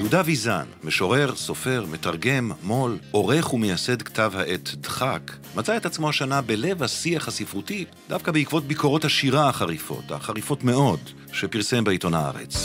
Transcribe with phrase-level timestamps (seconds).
[0.00, 5.20] יהודה ויזן, משורר, סופר, מתרגם, מו"ל, עורך ומייסד כתב העת דחק,
[5.56, 11.00] מצא את עצמו השנה בלב השיח הספרותי, דווקא בעקבות ביקורות השירה החריפות, החריפות מאוד,
[11.32, 12.56] שפרסם בעיתון הארץ.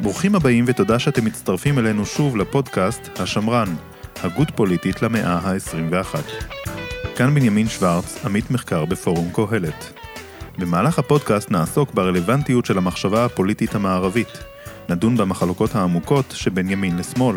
[0.00, 3.74] ברוכים הבאים ותודה שאתם מצטרפים אלינו שוב לפודקאסט השמרן,
[4.22, 6.59] הגות פוליטית למאה ה-21.
[7.20, 9.92] כאן בנימין שוורץ, עמית מחקר בפורום קהלת.
[10.58, 14.38] במהלך הפודקאסט נעסוק ברלוונטיות של המחשבה הפוליטית המערבית,
[14.88, 17.36] נדון במחלוקות העמוקות שבין ימין לשמאל,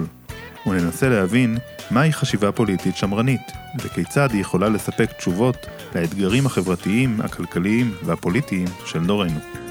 [0.67, 1.57] וננסה להבין
[1.91, 5.57] מהי חשיבה פוליטית שמרנית, וכיצד היא יכולה לספק תשובות
[5.95, 9.62] לאתגרים החברתיים, הכלכליים והפוליטיים של דורנו.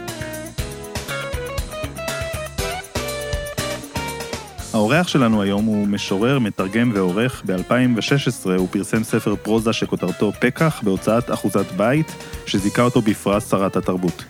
[4.73, 7.43] האורח שלנו היום הוא משורר, מתרגם ועורך.
[7.47, 12.15] ב-2016 הוא פרסם ספר פרוזה שכותרתו פקח בהוצאת אחוזת בית,
[12.47, 14.25] שזיכה אותו בפרס שרת התרבות.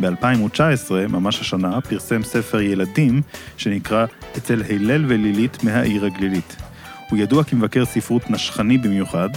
[0.00, 3.22] ב-2019, ממש השנה, פרסם ספר ילדים
[3.56, 6.56] שנקרא אצל הלל ולילית מהעיר הגלילית.
[7.10, 9.28] הוא ידוע כמבקר ספרות נשכני במיוחד,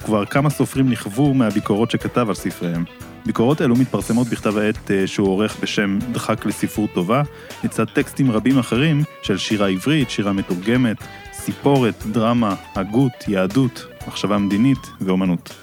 [0.00, 2.84] וכבר כמה סופרים נכוו מהביקורות שכתב על ספריהם.
[3.26, 7.22] ביקורות אלו מתפרסמות בכתב העת אה, שהוא עורך בשם דחק לספרות טובה,
[7.64, 10.96] לצד טקסטים רבים אחרים של שירה עברית, שירה מתורגמת,
[11.32, 15.54] סיפורת, דרמה, הגות, יהדות, מחשבה מדינית ואומנות.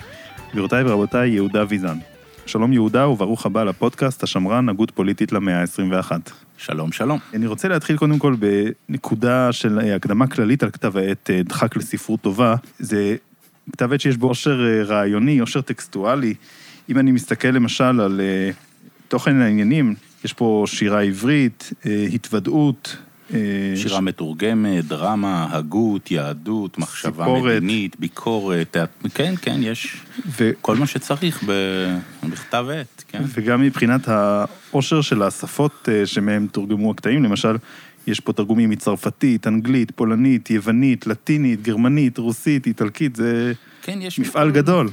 [0.52, 1.98] גבירותיי ורבותיי, יהודה ויזן.
[2.46, 6.12] שלום יהודה וברוך הבא לפודקאסט השמרן, הגות פוליטית למאה ה-21.
[6.58, 7.20] שלום, שלום.
[7.34, 8.36] אני רוצה להתחיל קודם כל
[8.90, 12.56] בנקודה של אה, הקדמה כללית על כתב העת אה, דחק לספרות טובה.
[12.80, 13.16] זה
[13.72, 16.34] כתב עת שיש בו עושר רעיוני, עושר טקסטואלי.
[16.90, 18.56] אם אני מסתכל למשל על uh,
[19.08, 22.98] תוכן העניינים, יש פה שירה עברית, uh, התוודעות.
[23.30, 23.34] Uh,
[23.76, 24.02] שירה ש...
[24.02, 27.56] מתורגמת, דרמה, הגות, יהדות, מחשבה סיפורת.
[27.56, 28.78] מדינית, ביקורת,
[29.14, 30.52] כן, כן, יש ו...
[30.62, 31.44] כל מה שצריך
[32.30, 33.22] בכתב עת, כן.
[33.28, 37.56] וגם מבחינת העושר של השפות שמהם תורגמו הקטעים, למשל,
[38.08, 43.54] יש פה תרגומים מצרפתית, אנגלית, פולנית, יוונית, לטינית, גרמנית, רוסית, איטלקית, זה...
[43.82, 44.20] כן, יש...
[44.20, 44.90] מפעל מכל, גדול.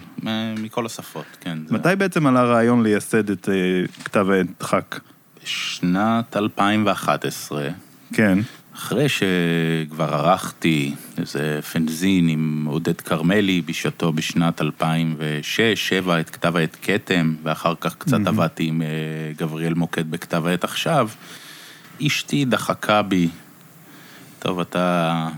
[0.58, 1.58] מכל השפות, כן.
[1.70, 1.96] מתי זה...
[1.96, 5.00] בעצם עלה הרעיון לייסד את uh, כתב הדחק?
[5.44, 7.68] שנת 2011.
[8.12, 8.38] כן.
[8.74, 14.64] אחרי שכבר ערכתי איזה פנזין עם עודד כרמלי בשעתו בשנת 2006-2007
[16.20, 18.28] את כתב העת כתם, ואחר כך קצת mm-hmm.
[18.28, 21.08] עבדתי עם uh, גבריאל מוקד בכתב העת עכשיו,
[22.06, 23.28] אשתי דחקה בי,
[24.38, 25.28] טוב, אתה,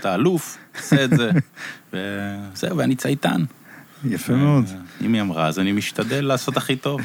[0.00, 1.30] אתה אלוף, עושה את זה.
[1.92, 3.44] וזהו, ואני צייתן.
[4.04, 4.64] יפה מאוד.
[5.00, 7.00] אם היא אמרה, אז אני משתדל לעשות הכי טוב.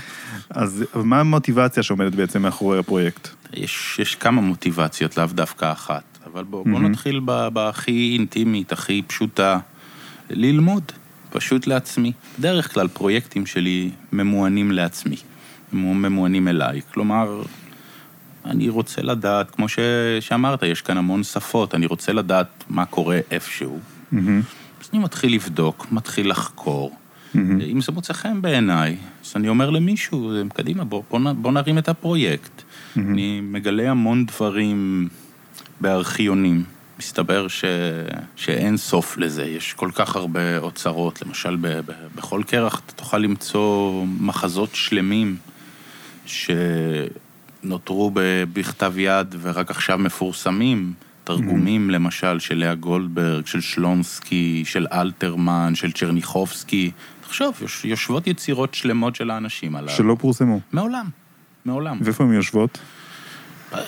[0.49, 3.27] אז מה המוטיבציה שעומדת בעצם מאחורי הפרויקט?
[3.53, 6.03] יש, יש כמה מוטיבציות, לאו דווקא אחת.
[6.25, 7.19] אבל בואו בוא נתחיל
[7.53, 9.59] בהכי אינטימית, הכי פשוטה,
[10.29, 10.91] ללמוד,
[11.29, 12.11] פשוט לעצמי.
[12.39, 15.15] בדרך כלל פרויקטים שלי ממוענים לעצמי,
[15.73, 16.81] ממוענים אליי.
[16.93, 17.41] כלומר,
[18.45, 19.79] אני רוצה לדעת, כמו ש...
[20.19, 23.79] שאמרת, יש כאן המון שפות, אני רוצה לדעת מה קורה איפשהו.
[23.79, 24.17] Mm-hmm.
[24.81, 26.91] אז אני מתחיל לבדוק, מתחיל לחקור.
[26.91, 27.37] Mm-hmm.
[27.65, 31.89] אם זה מוצא חן בעיניי, אז אני אומר למישהו, קדימה, בוא, בוא, בוא נרים את
[31.89, 32.61] הפרויקט.
[32.61, 32.99] Mm-hmm.
[32.99, 35.07] אני מגלה המון דברים
[35.81, 36.63] בארכיונים.
[36.99, 37.65] מסתבר ש...
[38.35, 41.67] שאין סוף לזה, יש כל כך הרבה אוצרות, למשל ב...
[41.67, 41.91] ב...
[42.15, 45.37] בכל קרח אתה תוכל למצוא מחזות שלמים
[47.65, 48.11] שנותרו
[48.53, 50.93] בכתב יד ורק עכשיו מפורסמים.
[51.23, 51.93] תרגומים, mm-hmm.
[51.93, 56.91] למשל, של לאה גולדברג, של שלונסקי, של אלתרמן, של צ'רניחובסקי.
[57.21, 59.89] תחשוב, יושבות יצירות שלמות של האנשים הללו.
[59.89, 60.59] שלא פורסמו.
[60.73, 61.05] מעולם,
[61.65, 61.97] מעולם.
[62.01, 62.79] ואיפה הן יושבות?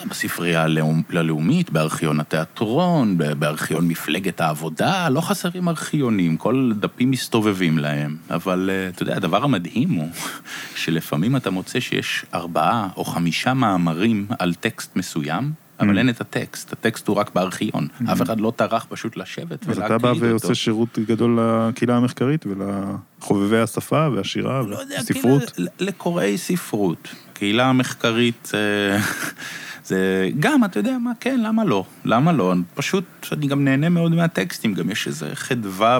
[0.09, 0.65] בספרייה
[1.09, 8.17] הלאומית, בארכיון התיאטרון, בארכיון מפלגת העבודה, לא חסרים ארכיונים, כל דפים מסתובבים להם.
[8.29, 10.09] אבל אה, אתה יודע, הדבר המדהים הוא
[10.81, 15.99] שלפעמים אתה מוצא שיש ארבעה או חמישה מאמרים על טקסט מסוים, אבל mm.
[15.99, 17.87] אין את הטקסט, הטקסט הוא רק בארכיון.
[18.01, 18.11] Mm.
[18.11, 20.09] אף אחד לא טרח פשוט לשבת ולהקליד אותו.
[20.09, 25.59] אז אתה בא ועושה שירות גדול לקהילה המחקרית ולחובבי השפה והשירה והספרות?
[25.59, 27.07] לא לקוראי ספרות.
[27.33, 28.51] קהילה המחקרית
[29.87, 31.85] זה גם, אתה יודע מה, כן, למה לא?
[32.05, 32.53] למה לא?
[32.73, 35.99] פשוט, אני גם נהנה מאוד מהטקסטים, גם יש איזו חדווה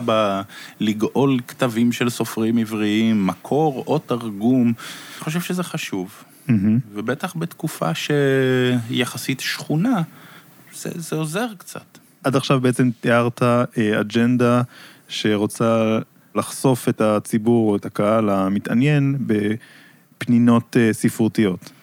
[0.80, 4.68] בלגאול כתבים של סופרים עבריים, מקור או תרגום.
[4.68, 6.24] אני חושב שזה חשוב.
[6.48, 6.52] Mm-hmm.
[6.94, 10.02] ובטח בתקופה שיחסית שכונה,
[10.74, 11.98] זה, זה עוזר קצת.
[12.24, 14.62] עד עכשיו בעצם תיארת אה, אג'נדה
[15.08, 16.00] שרוצה
[16.36, 21.77] לחשוף את הציבור או את הקהל המתעניין בפנינות אה, ספרותיות.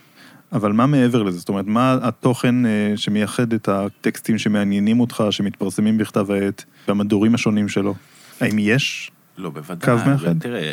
[0.55, 1.39] אבל מה מעבר לזה?
[1.39, 7.69] זאת אומרת, מה התוכן אה, שמייחד את הטקסטים שמעניינים אותך, שמתפרסמים בכתב העת, במדורים השונים
[7.69, 7.95] שלו?
[8.41, 9.99] האם יש לא, בוודאי.
[9.99, 10.39] קו מאחד?
[10.39, 10.73] תראה,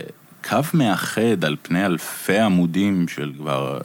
[0.50, 3.80] קו מאחד על פני אלפי עמודים של כבר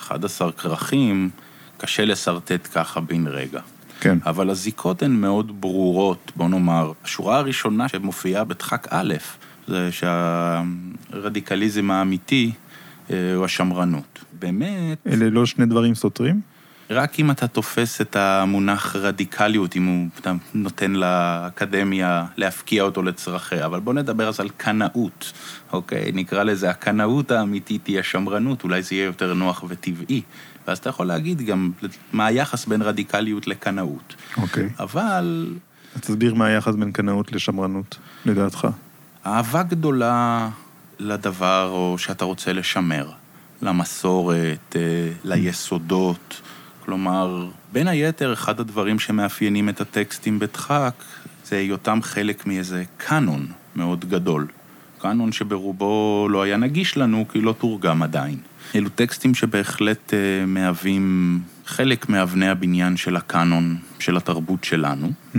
[0.00, 1.30] 11 כרכים,
[1.78, 3.60] קשה לשרטט ככה בן רגע.
[4.00, 4.18] כן.
[4.26, 6.92] אבל הזיקות הן מאוד ברורות, בוא נאמר.
[7.04, 9.14] השורה הראשונה שמופיעה בדחק א',
[9.68, 12.52] זה שהרדיקליזם האמיתי
[13.10, 14.24] אה, הוא השמרנות.
[14.42, 14.98] באמת...
[15.06, 16.40] אלה לא שני דברים סותרים?
[16.90, 23.66] רק אם אתה תופס את המונח רדיקליות, אם הוא אתה נותן לאקדמיה להפקיע אותו לצרכיה,
[23.66, 25.32] אבל בוא נדבר אז על קנאות,
[25.72, 26.12] אוקיי?
[26.14, 30.22] נקרא לזה הקנאות האמיתית היא השמרנות, אולי זה יהיה יותר נוח וטבעי.
[30.66, 31.70] ואז אתה יכול להגיד גם
[32.12, 34.14] מה היחס בין רדיקליות לקנאות.
[34.36, 34.68] אוקיי.
[34.78, 35.54] אבל...
[35.94, 38.68] אז תסביר מה היחס בין קנאות לשמרנות, לדעתך.
[39.26, 40.48] אהבה גדולה
[40.98, 43.10] לדבר או שאתה רוצה לשמר,
[43.62, 44.80] למסורת, אה,
[45.24, 46.40] ליסודות.
[46.84, 50.94] כלומר, בין היתר, אחד הדברים שמאפיינים את הטקסטים בדחק,
[51.44, 54.46] זה היותם חלק מאיזה קאנון מאוד גדול.
[54.98, 58.38] קאנון שברובו לא היה נגיש לנו, כי לא תורגם עדיין.
[58.74, 65.38] אלו טקסטים שבהחלט uh, מהווים חלק מאבני הבניין של הקאנון, של התרבות שלנו, mm-hmm.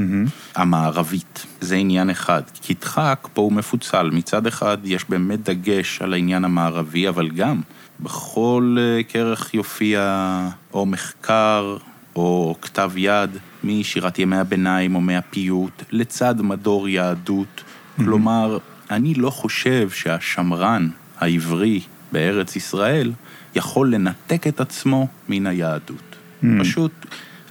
[0.55, 1.45] המערבית.
[1.61, 2.41] זה עניין אחד.
[2.61, 4.09] כי דחק פה הוא מפוצל.
[4.13, 7.61] מצד אחד יש באמת דגש על העניין המערבי, אבל גם
[7.99, 10.39] בכל uh, כרך יופיע
[10.73, 11.77] או מחקר
[12.15, 17.47] או כתב יד משירת ימי הביניים או מהפיוט, לצד מדור יהדות.
[17.57, 18.03] Mm-hmm.
[18.03, 18.57] כלומר,
[18.91, 21.81] אני לא חושב שהשמרן העברי
[22.11, 23.11] בארץ ישראל
[23.55, 26.15] יכול לנתק את עצמו מן היהדות.
[26.43, 26.45] Mm.
[26.59, 26.91] פשוט,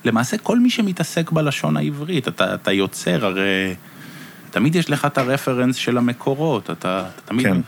[0.04, 3.74] למעשה כל מי שמתעסק בלשון העברית, אתה, אתה יוצר, הרי
[4.50, 7.46] תמיד יש לך את הרפרנס של המקורות, אתה, אתה תמיד...
[7.46, 7.60] כן.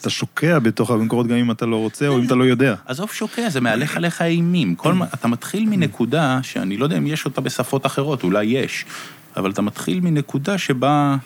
[0.00, 2.74] אתה שוקע בתוך המקורות גם אם אתה לא רוצה או אם אתה לא יודע.
[2.86, 4.74] עזוב שוקע, זה מהלך עליך אימים.
[5.14, 8.84] אתה מתחיל מנקודה שאני לא יודע אם יש אותה בשפות אחרות, אולי יש,
[9.36, 11.16] אבל אתה מתחיל מנקודה שבה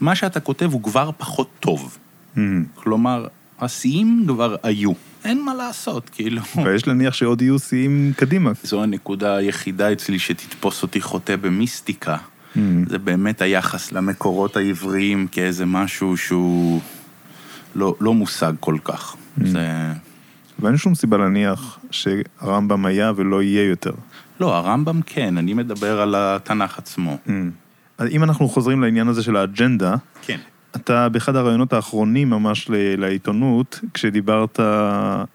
[0.00, 1.98] מה שאתה כותב הוא כבר פחות טוב.
[2.36, 2.38] Mm.
[2.74, 3.26] כלומר,
[3.60, 4.92] השיאים כבר היו.
[5.24, 6.42] אין מה לעשות, כאילו.
[6.64, 8.52] ויש להניח שעוד יהיו שיאים קדימה.
[8.62, 12.16] זו הנקודה היחידה אצלי שתתפוס אותי חוטא במיסטיקה.
[12.16, 12.58] Mm.
[12.86, 16.80] זה באמת היחס למקורות העבריים כאיזה משהו שהוא
[17.76, 19.14] לא, לא מושג כל כך.
[19.14, 19.46] Mm.
[19.46, 19.92] זה...
[20.58, 23.92] ואין שום סיבה להניח שהרמב"ם היה ולא יהיה יותר.
[24.40, 27.18] לא, הרמב"ם כן, אני מדבר על התנ"ך עצמו.
[27.26, 27.30] Mm.
[28.10, 30.38] אם אנחנו חוזרים לעניין הזה של האג'נדה, כן.
[30.76, 34.60] אתה באחד הראיונות האחרונים ממש לעיתונות, כשדיברת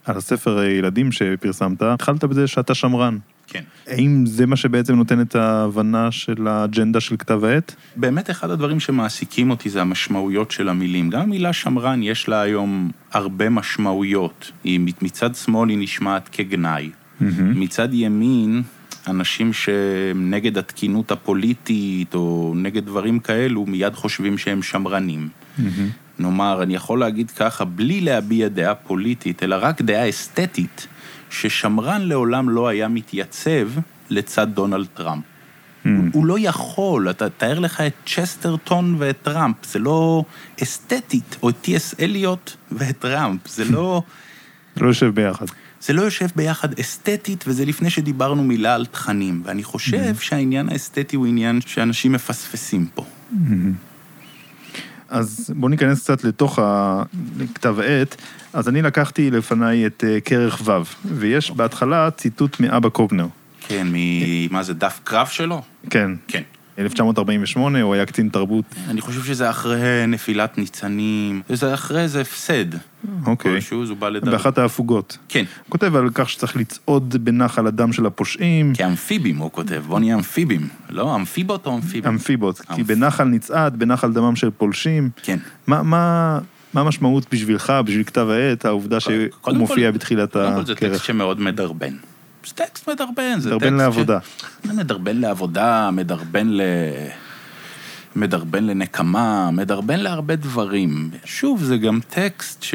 [0.05, 3.17] על הספר ילדים שפרסמת, התחלת בזה שאתה שמרן.
[3.51, 3.63] כן.
[3.87, 7.75] האם זה מה שבעצם נותן את ההבנה של האג'נדה של כתב העת?
[7.95, 11.09] באמת אחד הדברים שמעסיקים אותי זה המשמעויות של המילים.
[11.09, 14.51] גם המילה שמרן יש לה היום הרבה משמעויות.
[14.63, 16.89] היא מצד שמאל היא נשמעת כגנאי.
[16.89, 17.23] Mm-hmm.
[17.55, 18.61] מצד ימין
[19.07, 25.29] אנשים שהם נגד התקינות הפוליטית או נגד דברים כאלו, מיד חושבים שהם שמרנים.
[25.29, 25.61] אמהמ.
[26.19, 30.87] נאמר, אני יכול להגיד ככה, בלי להביע דעה פוליטית, אלא רק דעה אסתטית,
[31.31, 33.67] ששמרן לעולם לא היה מתייצב
[34.09, 35.23] לצד דונלד טראמפ.
[35.85, 35.89] אממ.
[36.13, 40.23] הוא לא יכול, אתה תאר לך את צ'סטרטון ואת טראמפ, זה לא
[40.63, 44.01] אסתטית, או את טי.אס אליוט ואת טראמפ, זה לא...
[44.81, 45.45] לא יושב ביחד.
[45.81, 49.41] זה לא יושב ביחד אסתטית, וזה לפני שדיברנו מילה על תכנים.
[49.45, 50.21] ואני חושב mm-hmm.
[50.21, 53.05] שהעניין האסתטי הוא עניין שאנשים מפספסים פה.
[53.31, 53.90] Mm-hmm.
[55.11, 58.15] אז בואו ניכנס קצת לתוך הכתב העת.
[58.53, 60.71] אז אני לקחתי לפניי את אה, כרך ו',
[61.05, 63.27] ויש בהתחלה ציטוט מאבא קובנר.
[63.67, 65.61] כן, ממה זה, דף קרב שלו?
[65.89, 66.11] כן.
[66.27, 66.41] כן.
[66.79, 68.65] 1948, הוא היה קצין תרבות.
[68.89, 72.65] אני חושב שזה אחרי נפילת ניצנים, זה אחרי איזה הפסד.
[73.25, 73.51] אוקיי.
[73.51, 74.31] כלשהו, הוא בא לדבר.
[74.31, 75.17] באחת ההפוגות.
[75.29, 75.43] כן.
[75.57, 78.73] הוא כותב על כך שצריך לצעוד בנחל הדם של הפושעים.
[78.75, 80.67] כאמפיבים, הוא כותב, בוא נהיה אמפיבים.
[80.89, 82.11] לא, אמפיבות או אמפיבים?
[82.11, 85.09] אמפיבות, כי בנחל נצעד, בנחל דמם של פולשים.
[85.23, 85.37] כן.
[85.67, 86.39] מה, מה...
[86.73, 89.17] מה המשמעות בשבילך, בשביל כתב העת, העובדה שהוא
[89.53, 90.43] מופיע בתחילת הכרך?
[90.43, 91.93] קודם כל זה טקסט שמאוד מדרבן.
[92.45, 94.19] זה טקסט מדרבן, זה מדרבן לעבודה.
[94.21, 94.65] ש...
[94.65, 96.61] מדרבן לעבודה, מדרבן ל...
[98.15, 101.09] מדרבן לנקמה, מדרבן להרבה דברים.
[101.25, 102.65] שוב, זה גם טקסט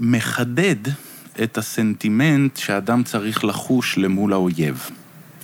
[0.00, 0.76] שמחדד
[1.42, 4.90] את הסנטימנט שאדם צריך לחוש למול האויב.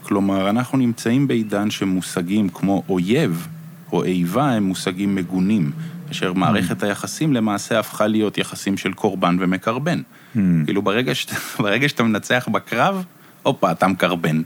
[0.02, 3.48] כלומר, אנחנו נמצאים בעידן שמושגים כמו אויב
[3.92, 5.70] או איבה הם מושגים מגונים,
[6.10, 10.02] אשר מערכת היחסים למעשה הפכה להיות יחסים של קורבן ומקרבן.
[10.36, 10.38] Mm.
[10.64, 11.30] כאילו ברגע, שאת,
[11.62, 13.04] ברגע שאתה מנצח בקרב,
[13.42, 14.42] הופה, אתה מקרבן.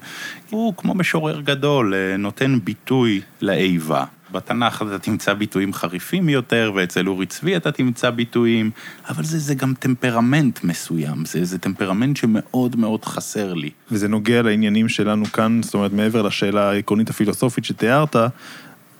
[0.50, 4.04] הוא כמו משורר גדול, אה, נותן ביטוי לאיבה.
[4.32, 8.70] בתנ"ך אתה תמצא ביטויים חריפים יותר, ואצל אורי צבי אתה תמצא ביטויים,
[9.08, 13.70] אבל זה, זה גם טמפרמנט מסוים, זה, זה טמפרמנט שמאוד מאוד חסר לי.
[13.90, 18.16] וזה נוגע לעניינים שלנו כאן, זאת אומרת, מעבר לשאלה העקרונית הפילוסופית שתיארת,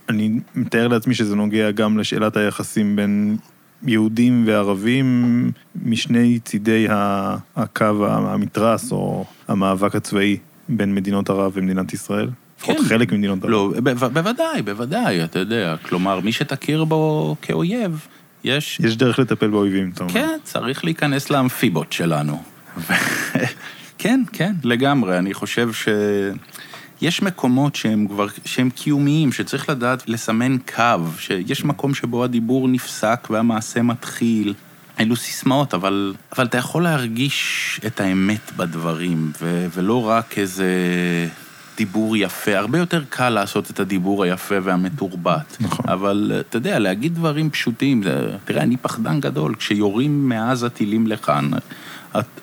[0.09, 3.37] אני מתאר לעצמי שזה נוגע גם לשאלת היחסים בין
[3.85, 5.51] יהודים וערבים
[5.85, 6.87] משני צידי
[7.57, 10.37] הקו המתרס או המאבק הצבאי
[10.69, 12.29] בין מדינות ערב ומדינת ישראל?
[12.59, 12.85] לפחות כן.
[12.85, 13.51] חלק ממדינות ערב.
[13.51, 15.77] לא, ב- ב- בוודאי, בוודאי, אתה יודע.
[15.83, 18.07] כלומר, מי שתכיר בו כאויב,
[18.45, 18.81] יש...
[18.81, 20.13] יש דרך לטפל באויבים, אתה אומר.
[20.13, 22.43] כן, צריך להיכנס לאמפיבות שלנו.
[23.99, 25.19] כן, כן, לגמרי.
[25.19, 25.89] אני חושב ש...
[27.03, 30.83] יש מקומות שהם כבר, שהם קיומיים, שצריך לדעת לסמן קו,
[31.19, 34.55] שיש מקום שבו הדיבור נפסק והמעשה מתחיל.
[35.01, 40.67] אלו סיסמאות, אבל, אבל אתה יכול להרגיש את האמת בדברים, ו, ולא רק איזה
[41.77, 42.59] דיבור יפה.
[42.59, 45.57] הרבה יותר קל לעשות את הדיבור היפה והמתורבת.
[45.61, 45.89] נכון.
[45.89, 48.03] אבל אתה יודע, להגיד דברים פשוטים,
[48.45, 51.51] תראה, אני פחדן גדול, כשיורים מעזה טילים לכאן,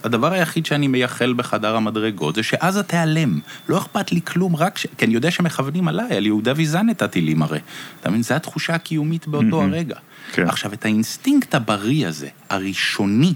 [0.03, 3.39] הדבר היחיד שאני מייחל בחדר המדרגות זה שעזה תיעלם.
[3.69, 4.87] לא אכפת לי כלום, רק ש...
[4.97, 7.59] כי אני יודע שמכוונים עליי, על יהודה ויזן את הטילים הרי.
[8.01, 8.23] אתה מבין?
[8.23, 9.63] זו התחושה הקיומית באותו.
[9.63, 9.95] הרגע.
[10.31, 10.47] כן.
[10.47, 13.33] עכשיו, את האינסטינקט הבריא הזה, הראשוני,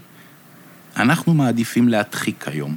[0.98, 2.75] אנחנו מעדיפים להדחיק היום.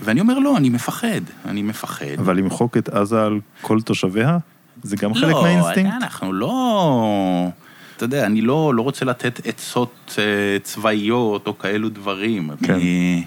[0.00, 2.18] ואני אומר, לא, אני מפחד, אני מפחד.
[2.18, 4.38] אבל למחוק את עזה על כל תושביה?
[4.82, 5.94] זה גם חלק לא, מהאינסטינקט?
[6.02, 7.50] אנחנו לא...
[7.96, 10.24] אתה יודע, אני לא, לא רוצה לתת עצות אה,
[10.62, 12.50] צבאיות או כאלו דברים.
[12.62, 12.74] כן.
[12.74, 13.24] אני,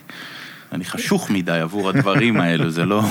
[0.72, 3.02] אני חשוך מדי עבור הדברים האלו, זה לא...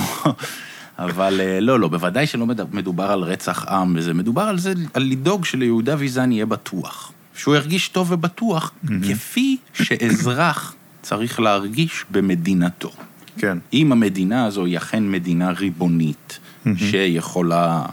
[0.99, 4.73] אבל אה, לא, לא, בוודאי שלא מד- מדובר על רצח עם וזה, מדובר על זה,
[4.93, 7.11] על לדאוג שליהודה ויזן יהיה בטוח.
[7.35, 8.71] שהוא ירגיש טוב ובטוח,
[9.09, 12.91] כפי שאזרח צריך להרגיש במדינתו.
[13.37, 13.57] כן.
[13.73, 16.39] אם המדינה הזו היא אכן מדינה ריבונית,
[16.77, 17.85] שיכולה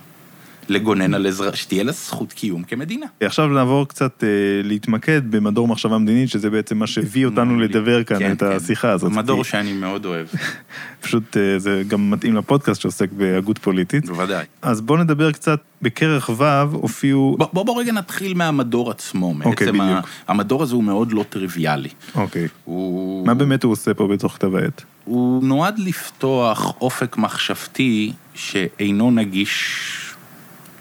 [0.68, 3.06] לגונן על אזרח, שתהיה לה זכות קיום כמדינה.
[3.20, 4.28] עכשיו נעבור קצת אה,
[4.64, 8.46] להתמקד במדור מחשבה מדינית, שזה בעצם מה שהביא אותנו לדבר כאן כן, את כן.
[8.52, 9.12] השיחה הזאת.
[9.12, 10.26] מדור כי שאני מאוד אוהב,
[11.02, 14.06] פשוט אה, זה גם מתאים לפודקאסט שעוסק בהגות פוליטית.
[14.06, 14.44] בוודאי.
[14.62, 17.34] אז בואו נדבר קצת, בכרך ו' הופיעו...
[17.38, 19.34] בוא, בוא, בוא רגע נתחיל מהמדור עצמו.
[19.44, 20.08] אוקיי, בעצם ה- בדיוק.
[20.28, 21.88] המדור הזה הוא מאוד לא טריוויאלי.
[22.14, 22.48] אוקיי.
[22.64, 23.26] הוא...
[23.26, 24.82] מה באמת הוא עושה פה בתוך כתב העת?
[25.04, 29.90] הוא נועד לפתוח אופק מחשבתי שאינו נגיש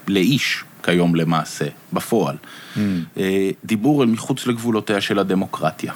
[0.07, 2.36] לאיש כיום למעשה, בפועל.
[3.17, 5.93] אה, דיבור אל מחוץ לגבולותיה של הדמוקרטיה.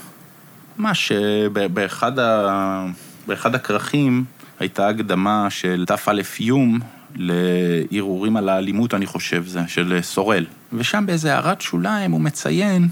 [0.77, 1.17] ממש אה,
[1.53, 2.85] ב- באחד, ה...
[3.27, 4.25] באחד הכרכים
[4.59, 5.95] הייתה הקדמה של תא
[6.39, 6.79] יום
[7.15, 10.45] לערעורים על האלימות, אני חושב, זה, של סורל.
[10.73, 12.89] ושם באיזה הערת שוליים הוא מציין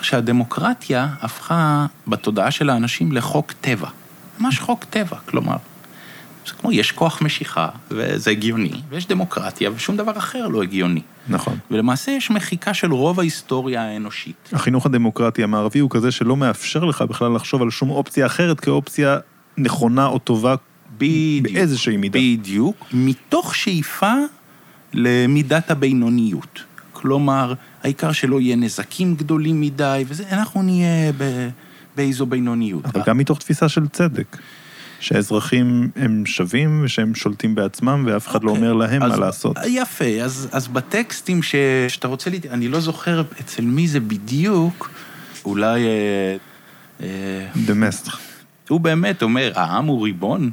[0.00, 3.88] שהדמוקרטיה הפכה בתודעה של האנשים לחוק טבע.
[4.40, 5.56] ממש חוק טבע, כלומר.
[6.46, 11.00] זה כמו, יש כוח משיכה, וזה הגיוני, ויש דמוקרטיה, ושום דבר אחר לא הגיוני.
[11.28, 11.58] נכון.
[11.70, 14.50] ולמעשה יש מחיקה של רוב ההיסטוריה האנושית.
[14.52, 19.18] החינוך הדמוקרטי המערבי הוא כזה שלא מאפשר לך בכלל לחשוב על שום אופציה אחרת כאופציה
[19.58, 20.54] נכונה או טובה
[20.98, 21.54] בדיוק.
[21.54, 22.18] באיזושהי מידה.
[22.18, 24.12] בדיוק, מתוך שאיפה
[24.92, 26.62] למידת הבינוניות.
[26.92, 31.48] כלומר, העיקר שלא יהיה נזקים גדולים מדי, וזה, אנחנו נהיה ב,
[31.96, 32.84] באיזו בינוניות.
[32.84, 34.36] אבל גם מתוך תפיסה של צדק.
[35.04, 38.62] שהאזרחים הם שווים ושהם שולטים בעצמם ואף אחד לא אוקיי.
[38.62, 39.56] אומר להם אז- מה לעשות.
[39.66, 41.54] יפה, אז, אז בטקסטים ש,
[41.88, 42.46] שאתה רוצה, להת...
[42.46, 44.90] אני לא זוכר אצל מי זה בדיוק,
[45.44, 45.86] אולי...
[45.86, 46.36] אה,
[47.02, 48.10] אה, דמסטר.
[48.68, 50.50] הוא באמת אומר, העם הוא ריבון?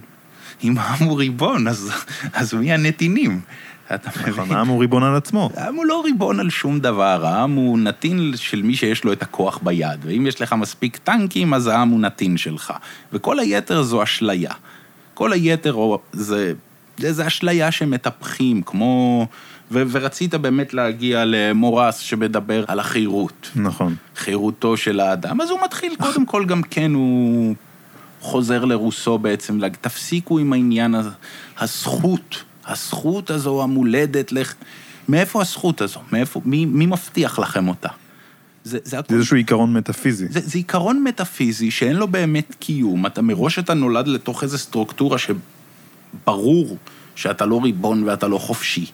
[0.63, 1.91] אם העם הוא ריבון, אז,
[2.33, 3.41] אז מי הנתינים?
[3.95, 4.57] אתה נכון, מבין?
[4.57, 5.49] העם הוא ריבון על עצמו.
[5.55, 9.21] העם הוא לא ריבון על שום דבר, העם הוא נתין של מי שיש לו את
[9.21, 12.73] הכוח ביד, ואם יש לך מספיק טנקים, אז העם הוא נתין שלך.
[13.13, 14.51] וכל היתר זו אשליה.
[15.13, 15.77] כל היתר
[16.11, 16.53] זה,
[16.97, 19.27] זה, אשליה שמטפחים, כמו...
[19.71, 23.51] ו, ורצית באמת להגיע למורס שמדבר על החירות.
[23.55, 23.95] נכון.
[24.15, 27.55] חירותו של האדם, אז הוא מתחיל, קודם כל גם כן הוא
[28.21, 30.95] חוזר לרוסו בעצם, תפסיקו עם העניין
[31.59, 34.53] הזכות, הזכות הזו המולדת, לך...
[35.09, 35.99] מאיפה הזכות הזו?
[36.11, 37.89] מאיפה, מי, מי מבטיח לכם אותה?
[38.63, 40.27] זה, זה, הכל, זה איזשהו עיקרון מטאפיזי.
[40.27, 45.17] זה, זה עיקרון מטאפיזי שאין לו באמת קיום, אתה מראש אתה נולד לתוך איזו סטרוקטורה
[45.17, 46.77] שברור
[47.15, 48.85] שאתה לא ריבון ואתה לא חופשי.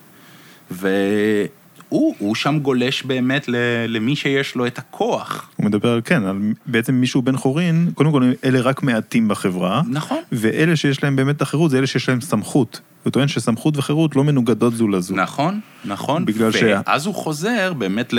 [0.71, 5.49] והוא הוא שם גולש באמת ל- למי שיש לו את הכוח.
[5.55, 10.21] הוא מדבר כן, על בעצם מישהו בן חורין, קודם כל אלה רק מעטים בחברה, נכון.
[10.31, 12.81] ואלה שיש להם באמת את החירות זה אלה שיש להם סמכות.
[13.07, 15.15] הוא טוען שסמכות וחירות לא מנוגדות זו לזו.
[15.15, 16.25] נכון, נכון.
[16.25, 18.13] בגלל שה- ואז הוא חוזר באמת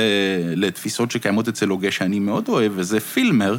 [0.57, 3.57] לתפיסות שקיימות אצל הוגה שאני מאוד אוהב, וזה פילמר,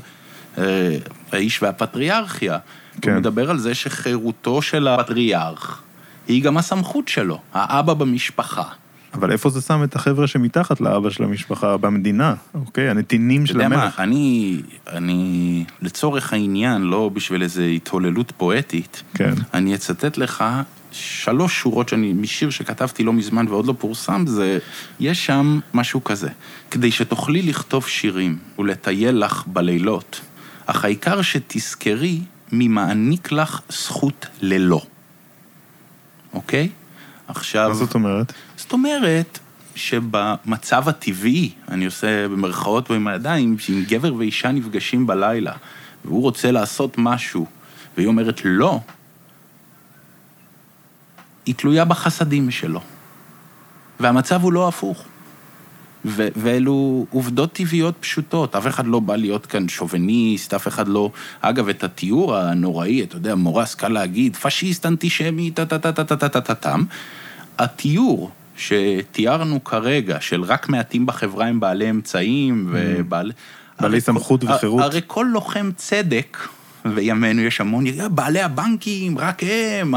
[0.57, 0.97] אה,
[1.31, 2.57] האיש והפטריארכיה.
[3.01, 3.11] כן.
[3.11, 5.81] הוא מדבר על זה שחירותו של הפטריארך
[6.27, 8.63] היא גם הסמכות שלו, האבא במשפחה.
[9.13, 12.89] אבל איפה זה שם את החבר'ה שמתחת לאבא של המשפחה, במדינה, אוקיי?
[12.89, 13.99] הנתינים אתה של יודע מה, המלך.
[13.99, 14.57] אני,
[14.87, 19.33] אני, לצורך העניין, לא בשביל איזו התהוללות פואטית, כן.
[19.53, 20.43] אני אצטט לך
[20.91, 24.59] שלוש שורות שאני, משיר שכתבתי לא מזמן ועוד לא פורסם, זה,
[24.99, 26.29] יש שם משהו כזה.
[26.71, 30.21] כדי שתוכלי לכתוב שירים ולטייל לך בלילות,
[30.65, 32.19] אך העיקר שתזכרי
[32.51, 34.81] מי מעניק לך זכות ללא.
[36.33, 36.69] אוקיי?
[37.27, 37.69] עכשיו...
[37.69, 38.33] מה זאת אומרת?
[38.57, 39.39] זאת אומרת
[39.75, 45.53] שבמצב הטבעי, אני עושה במרכאות פה עם הידיים, שאם גבר ואישה נפגשים בלילה,
[46.05, 47.45] והוא רוצה לעשות משהו,
[47.97, 48.79] והיא אומרת לא,
[51.49, 52.81] היא תלויה בחסדים שלו.
[53.99, 55.03] והמצב הוא לא הפוך.
[56.05, 61.11] ו- ואלו עובדות טבעיות פשוטות, אף אחד לא בא להיות כאן שוביניסט, אף אחד לא...
[61.41, 66.83] אגב, את התיאור הנוראי, אתה יודע, מורס קל להגיד, פשיסט, אנטישמי, טה-טה-טה-טה-טה-טה-טם,
[67.57, 73.33] התיאור שתיארנו כרגע, של רק מעטים בחברה הם בעלי אמצעים ובעלי...
[73.79, 74.83] בעלי סמכות וחירות.
[74.83, 76.37] הרי כל לוחם צדק,
[76.85, 79.93] וימינו יש המון, בעלי הבנקים, רק הם.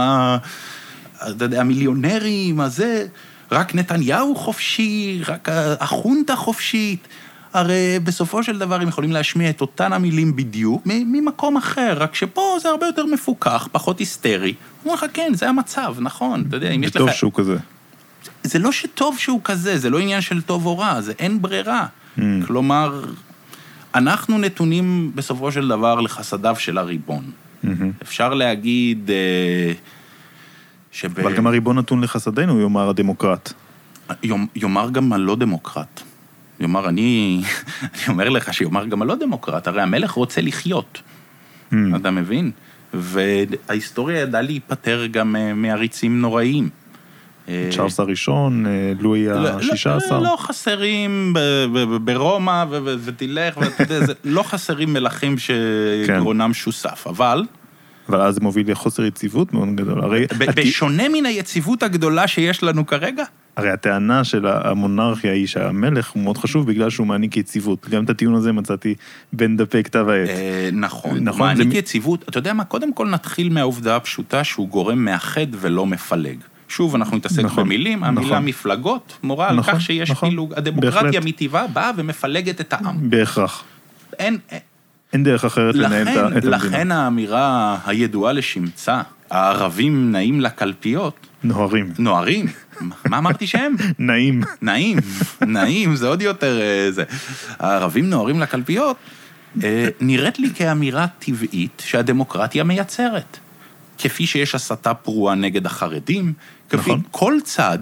[1.31, 3.07] אתה יודע, המיליונרים, הזה,
[3.53, 5.49] רק נתניהו חופשי, רק
[5.81, 7.09] החונטה חופשית.
[7.53, 12.57] הרי בסופו של דבר הם יכולים להשמיע את אותן המילים בדיוק ממקום אחר, רק שפה
[12.63, 14.55] זה הרבה יותר מפוקח, פחות היסטרי.
[14.83, 16.97] הוא אומר לך, כן, זה המצב, נכון, אתה יודע, אם יש לך...
[16.97, 17.57] וטוב שהוא כזה.
[18.43, 21.87] זה לא שטוב שהוא כזה, זה לא עניין של טוב או רע, זה אין ברירה.
[22.19, 22.21] Mm.
[22.47, 23.05] כלומר,
[23.95, 27.25] אנחנו נתונים בסופו של דבר לחסדיו של הריבון.
[27.25, 27.69] Mm-hmm.
[28.03, 29.11] אפשר להגיד...
[29.11, 29.73] אה,
[30.93, 31.21] שב...
[31.21, 33.53] אבל גם הריבון נתון לחסדינו, יאמר הדמוקרט.
[34.55, 36.03] יאמר גם הלא דמוקרט.
[36.61, 37.43] יאמר, אני,
[37.81, 41.03] אני אומר לך שיאמר גם הלא דמוקרט, הרי המלך רוצה לחיות.
[41.73, 41.77] Mm.
[41.97, 42.51] אתה מבין?
[42.95, 46.69] וההיסטוריה ידעה להיפטר גם אה, מעריצים נוראיים.
[47.71, 50.21] צ'ארלס הראשון, אה, לואי השישה עשר.
[50.21, 51.35] לא חסרים
[52.05, 52.65] ברומא
[53.05, 57.45] ותלך, ואתה יודע, לא חסרים מלכים שגרונם שוסף, אבל...
[58.09, 60.01] אבל אז זה מוביל לחוסר יציבות מאוד גדול.
[60.01, 60.27] הרי...
[60.57, 63.25] בשונה מן היציבות הגדולה שיש לנו כרגע?
[63.57, 67.89] הרי הטענה של המונרכיה היא שהמלך הוא מאוד חשוב בגלל שהוא מעניק יציבות.
[67.89, 68.95] גם את הטיעון הזה מצאתי
[69.33, 70.29] בין דפי כתב העת.
[70.73, 71.41] נכון, נכון.
[71.41, 76.37] מעניק יציבות, אתה יודע מה, קודם כל נתחיל מהעובדה הפשוטה שהוא גורם מאחד ולא מפלג.
[76.69, 78.45] שוב, אנחנו נתעסק נכון, במילים, המילה נכון.
[78.45, 80.55] מפלגות מורה על נכון, כך שיש נכון, פילוג.
[80.57, 83.11] הדמוקרטיה מטבעה באה ומפלגת את העם.
[83.11, 83.65] בהכרח.
[84.19, 84.39] אין...
[85.13, 86.57] אין דרך אחרת לכן, לנהל את המדינה.
[86.57, 91.27] לכן האמירה הידועה לשמצה, הערבים נעים לקלפיות.
[91.45, 91.93] נוהרים.
[91.99, 92.47] נוהרים.
[93.05, 93.75] מה אמרתי שהם?
[93.99, 94.43] נעים.
[94.63, 94.99] נעים,
[95.41, 97.05] נעים, זה עוד יותר זה.
[97.59, 98.97] הערבים נוהרים לקלפיות,
[100.01, 103.39] נראית לי כאמירה טבעית שהדמוקרטיה מייצרת.
[103.99, 106.33] כפי שיש הסתה פרועה נגד החרדים,
[106.71, 107.03] כפי נכון.
[107.11, 107.79] כל צד,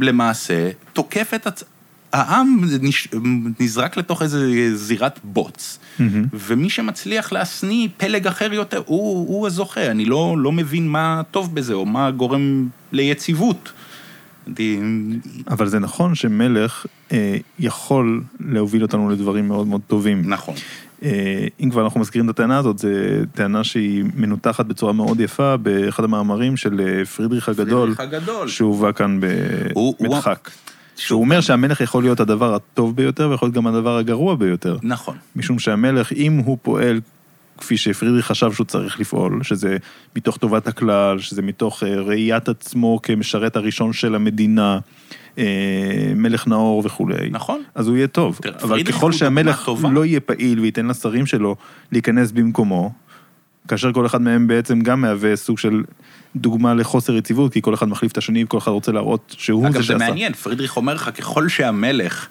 [0.00, 1.64] למעשה, תוקף את הצ...
[2.12, 2.60] העם
[3.60, 6.02] נזרק לתוך איזה זירת בוץ, mm-hmm.
[6.32, 9.90] ומי שמצליח להשניא פלג אחר יותר, הוא, הוא הזוכה.
[9.90, 13.72] אני לא, לא מבין מה טוב בזה, או מה גורם ליציבות.
[15.48, 20.22] אבל זה נכון שמלך אה, יכול להוביל אותנו לדברים מאוד מאוד טובים.
[20.26, 20.54] נכון.
[21.02, 22.88] אה, אם כבר אנחנו מזכירים את הטענה הזאת, זו
[23.34, 28.48] טענה שהיא מנותחת בצורה מאוד יפה באחד המאמרים של אה, פרידריך הגדול, פרידריך הגדול.
[28.48, 29.20] שהובא כאן
[30.00, 30.50] בדחק.
[30.98, 34.76] שהוא אומר שהמלך יכול להיות הדבר הטוב ביותר ויכול להיות גם הדבר הגרוע ביותר.
[34.82, 35.16] נכון.
[35.36, 37.00] משום שהמלך, אם הוא פועל
[37.58, 39.76] כפי שפרידריך חשב שהוא צריך לפעול, שזה
[40.16, 44.78] מתוך טובת הכלל, שזה מתוך ראיית עצמו כמשרת הראשון של המדינה,
[46.16, 47.30] מלך נאור וכולי.
[47.30, 47.62] נכון.
[47.74, 48.38] אז הוא יהיה טוב.
[48.62, 51.56] אבל ככל שהמלך לא יהיה פעיל וייתן לשרים שלו
[51.92, 52.92] להיכנס במקומו,
[53.68, 55.82] כאשר כל אחד מהם בעצם גם מהווה סוג של
[56.38, 59.82] דוגמה לחוסר יציבות, כי כל אחד מחליף את השני וכל אחד רוצה להראות שהוא זה
[59.82, 59.92] שעשה.
[59.92, 62.28] אגב, זה מעניין, פרידריך אומר לך, ככל שהמלך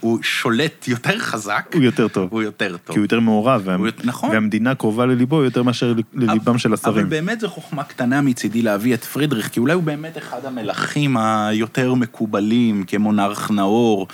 [0.00, 2.28] הוא שולט יותר חזק, הוא יותר טוב.
[2.30, 2.94] הוא יותר טוב.
[2.94, 3.76] כי הוא יותר מעורב, וה...
[4.04, 4.30] נכון.
[4.30, 6.98] והמדינה קרובה לליבו יותר מאשר לליבם של השרים.
[6.98, 11.16] אבל באמת זו חוכמה קטנה מצידי להביא את פרידריך, כי אולי הוא באמת אחד המלכים
[11.16, 14.06] היותר מקובלים, כמונרך נאור.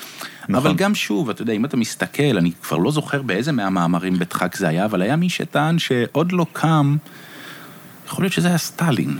[0.49, 0.55] נכון.
[0.55, 4.57] אבל גם שוב, אתה יודע, אם אתה מסתכל, אני כבר לא זוכר באיזה מהמאמרים בדחק
[4.57, 6.97] זה היה, אבל היה מי שטען שעוד לא קם,
[8.09, 9.18] יכול להיות שזה היה סטלין.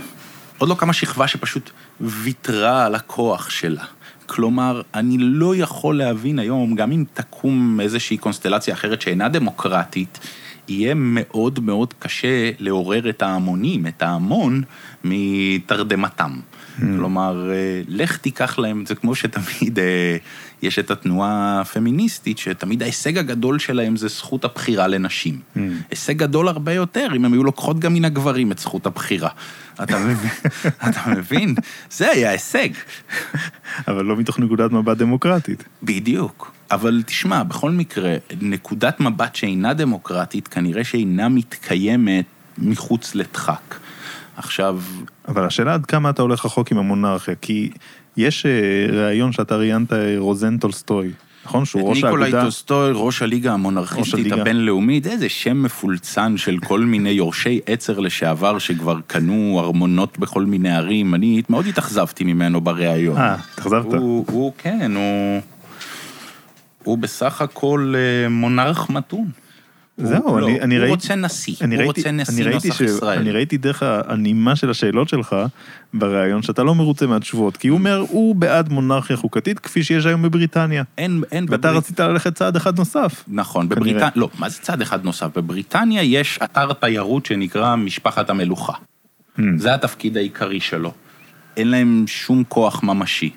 [0.59, 1.70] עוד לא קמה שכבה שפשוט
[2.01, 3.85] ויתרה על הכוח שלה.
[4.27, 10.18] כלומר, אני לא יכול להבין היום, גם אם תקום איזושהי קונסטלציה אחרת שאינה דמוקרטית,
[10.68, 14.62] יהיה מאוד מאוד קשה לעורר את ההמונים, את ההמון,
[15.05, 16.33] מתרדמתם.
[16.40, 16.81] Mm.
[16.81, 17.51] כלומר,
[17.88, 19.79] לך תיקח להם, זה כמו שתמיד
[20.62, 25.40] יש את התנועה הפמיניסטית, שתמיד ההישג הגדול שלהם זה זכות הבחירה לנשים.
[25.57, 25.61] Mm.
[25.90, 29.29] הישג גדול הרבה יותר, אם הם היו לוקחות גם מן הגברים את זכות הבחירה.
[29.83, 30.31] אתה מבין?
[30.88, 31.55] אתה מבין?
[31.90, 32.68] זה היה הישג.
[33.88, 35.64] אבל לא מתוך נקודת מבט דמוקרטית.
[35.83, 36.53] בדיוק.
[36.71, 42.25] אבל תשמע, בכל מקרה, נקודת מבט שאינה דמוקרטית, כנראה שאינה מתקיימת
[42.59, 43.75] מחוץ לדחק.
[44.37, 44.81] עכשיו,
[45.29, 47.71] אבל השאלה עד כמה אתה הולך רחוק עם המונרכיה, כי
[48.18, 48.50] יש אה,
[48.92, 51.11] ראיון שאתה ראיינת אה, רוזן טולסטוי,
[51.44, 51.64] נכון?
[51.64, 52.42] שהוא ראש ניקולאי האגודה.
[52.42, 54.33] טולסטוי, ראש הליגה המונרכיסטית.
[54.33, 60.76] הבינלאומית, איזה שם מפולצן של כל מיני יורשי עצר לשעבר שכבר קנו ארמונות בכל מיני
[60.76, 61.14] ערים.
[61.14, 63.16] אני מאוד התאכזבתי ממנו בריאיון.
[63.16, 63.94] אה, התאכזבת?
[63.94, 65.40] הוא, הוא, כן, הוא...
[66.85, 69.26] הוא בסך הכל אה, מונרך מתון.
[69.99, 72.79] זהו, הוא, אני- לא, אני הוא ראיתי- רוצה נשיא, הוא ראיתי, רוצה אני נשיא נוסח
[72.79, 72.81] ש...
[72.81, 73.19] ישראל.
[73.19, 75.37] אני ראיתי דרך הנימה של השאלות שלך
[75.95, 80.23] בריאיון שאתה לא מרוצה מהתשובות, כי הוא אומר, הוא בעד מונרכיה חוקתית כפי שיש היום
[80.23, 80.83] בבריטניה.
[80.99, 83.25] אין, אין ואתה בברית- רצית ללכת צעד אחד נוסף.
[83.29, 83.69] נכון.
[83.69, 85.27] בבריטניה, לא, מה זה צד אחד נוסף?
[85.37, 88.73] בבריטניה יש אתר תיירות שנקרא משפחת המלוכה.
[89.39, 89.43] Mm.
[89.57, 90.93] זה התפקיד העיקרי שלו.
[91.57, 93.31] אין להם שום כוח ממשי.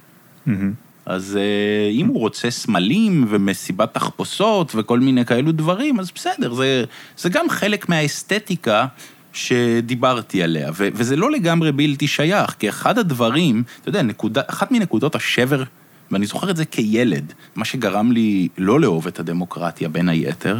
[1.06, 6.84] אז אה, אם הוא רוצה סמלים ומסיבת תחפושות וכל מיני כאלו דברים, אז בסדר, זה,
[7.18, 8.86] זה גם חלק מהאסתטיקה
[9.34, 14.72] שדיברתי עליה, ו, וזה לא לגמרי בלתי שייך, כי אחד הדברים, אתה יודע, נקודה, אחת
[14.72, 15.64] מנקודות השבר,
[16.12, 20.60] ואני זוכר את זה כילד, מה שגרם לי לא לאהוב את הדמוקרטיה בין היתר,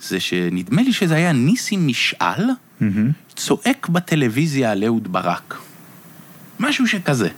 [0.00, 2.44] זה שנדמה לי שזה היה ניסים משעל,
[2.80, 3.10] מהמם.
[3.36, 5.58] צועק בטלוויזיה על אהוד ברק.
[6.60, 7.28] משהו שכזה.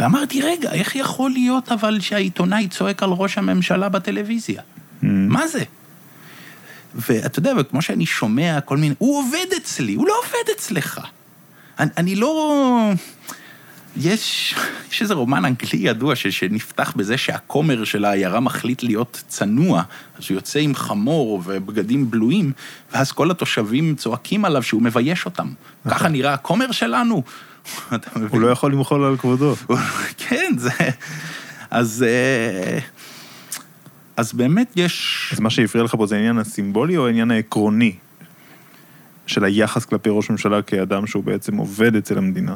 [0.00, 4.62] ואמרתי, רגע, איך יכול להיות אבל שהעיתונאי צועק על ראש הממשלה בטלוויזיה?
[5.02, 5.28] מהמם.
[5.28, 5.64] מה זה?
[6.94, 11.00] ואתה יודע, וכמו שאני שומע כל מיני, הוא עובד אצלי, הוא לא עובד אצלך.
[11.78, 12.92] אני, אני לא...
[13.96, 14.54] יש,
[14.90, 19.82] יש איזה רומן אנגלי ידוע ש, שנפתח בזה שהכומר של העיירה מחליט להיות צנוע,
[20.18, 22.52] אז הוא יוצא עם חמור ובגדים בלויים,
[22.92, 25.48] ואז כל התושבים צועקים עליו שהוא מבייש אותם.
[25.88, 27.22] ככה נראה הכומר שלנו.
[27.94, 28.28] אתה מבין?
[28.30, 29.54] הוא לא יכול למחול על כבודו.
[30.28, 30.70] כן, זה...
[31.70, 32.04] אז...
[32.08, 32.78] אה,
[34.16, 35.30] אז באמת יש...
[35.32, 37.92] אז מה שהפריע לך פה זה העניין הסימבולי או העניין העקרוני
[39.26, 42.54] של היחס כלפי ראש ממשלה כאדם שהוא בעצם עובד אצל המדינה?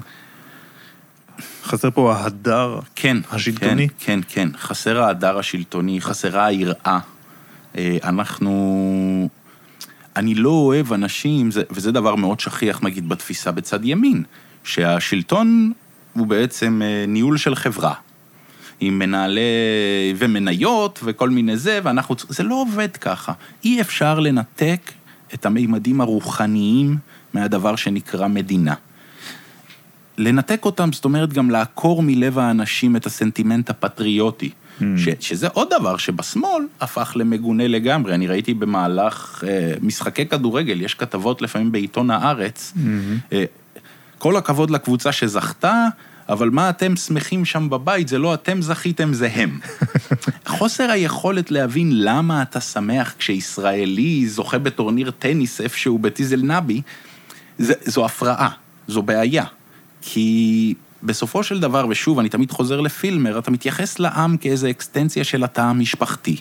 [1.65, 3.89] חסר פה ההדר כן, השלטוני?
[3.89, 4.49] כן, כן, כן.
[4.59, 6.99] חסר ההדר השלטוני, חסרה היראה.
[7.79, 9.29] אה, אנחנו...
[10.17, 14.23] אני לא אוהב אנשים, זה, וזה דבר מאוד שכיח נגיד בתפיסה בצד ימין,
[14.65, 15.73] שהשלטון
[16.13, 17.95] הוא בעצם אה, ניהול של חברה.
[18.81, 19.41] עם מנהלי
[20.17, 22.15] ומניות וכל מיני זה, ואנחנו...
[22.29, 23.33] זה לא עובד ככה.
[23.65, 24.93] אי אפשר לנתק
[25.35, 26.97] את המימדים הרוחניים
[27.35, 28.75] מהדבר שנקרא מדינה.
[30.19, 34.51] לנתק אותם, זאת אומרת גם לעקור מלב האנשים את הסנטימנט הפטריוטי.
[34.81, 34.85] Mm.
[34.97, 38.15] ש, שזה עוד דבר שבשמאל הפך למגונה לגמרי.
[38.15, 42.73] אני ראיתי במהלך אה, משחקי כדורגל, יש כתבות לפעמים בעיתון הארץ,
[43.33, 43.45] אה,
[44.23, 45.87] כל הכבוד לקבוצה שזכתה,
[46.29, 49.59] אבל מה אתם שמחים שם בבית, זה לא אתם זכיתם, זה הם.
[50.57, 56.83] חוסר היכולת להבין למה אתה שמח כשישראלי זוכה בטורניר טניס איפשהו בטיזל נבי,
[57.59, 58.49] זה, זו הפרעה,
[58.89, 59.45] זו בעיה.
[60.03, 65.45] כי בסופו של דבר, ושוב, אני תמיד חוזר לפילמר, אתה מתייחס לעם כאיזו אקסטנציה של
[65.45, 66.37] התא המשפחתי.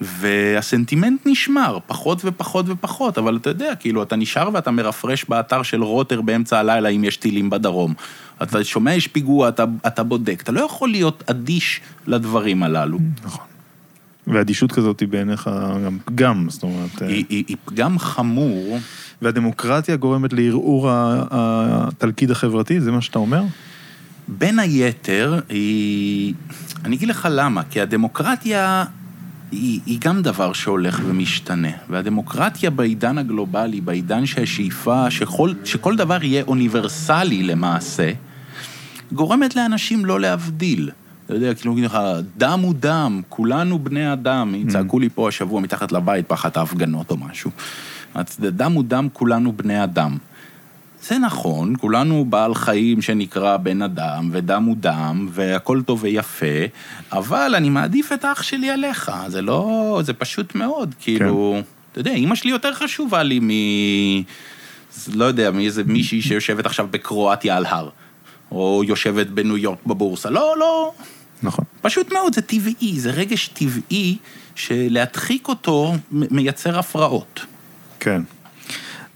[0.00, 5.82] והסנטימנט נשמר, פחות ופחות ופחות, אבל אתה יודע, כאילו, אתה נשאר ואתה מרפרש באתר של
[5.82, 7.94] רוטר באמצע הלילה אם יש טילים בדרום.
[8.42, 12.98] אתה שומע יש פיגוע, אתה, אתה בודק, אתה לא יכול להיות אדיש לדברים הללו.
[13.24, 13.44] נכון.
[14.26, 15.50] ואדישות כזאת היא בעיניך
[15.84, 18.78] גם פגם, זאת אומרת, אה, היא, היא, היא פגם חמור,
[19.22, 23.42] והדמוקרטיה גורמת לערעור התלכיד החברתי, זה מה שאתה אומר?
[24.28, 26.34] בין היתר, היא...
[26.84, 28.84] אני אגיד לך למה, כי הדמוקרטיה
[29.52, 31.70] היא, היא גם דבר שהולך ומשתנה.
[31.88, 38.12] והדמוקרטיה בעידן הגלובלי, בעידן שהשאיפה שכל, שכל דבר יהיה אוניברסלי למעשה,
[39.12, 40.90] גורמת לאנשים לא להבדיל.
[41.26, 41.98] אתה יודע, כאילו, להגיד לך,
[42.36, 44.54] דם הוא דם, כולנו בני אדם.
[44.68, 47.50] צעקו לי פה השבוע מתחת לבית באחת ההפגנות או משהו.
[48.14, 50.16] אז דם הוא דם, כולנו בני אדם.
[51.02, 56.46] זה נכון, כולנו בעל חיים שנקרא בן אדם, ודם הוא דם, והכל טוב ויפה,
[57.12, 61.60] אבל אני מעדיף את האח שלי עליך, זה לא, זה פשוט מאוד, כאילו,
[61.92, 63.48] אתה יודע, אימא שלי יותר חשובה לי מ...
[65.14, 67.88] לא יודע, מאיזה מישהי שיושבת עכשיו בקרואטיה על הר,
[68.52, 70.92] או יושבת בניו יורק בבורסה, לא, לא,
[71.42, 71.64] נכון.
[71.80, 74.16] פשוט מאוד, זה טבעי, זה רגש טבעי
[74.54, 77.46] שלהדחיק אותו מייצר הפרעות.
[78.00, 78.22] כן.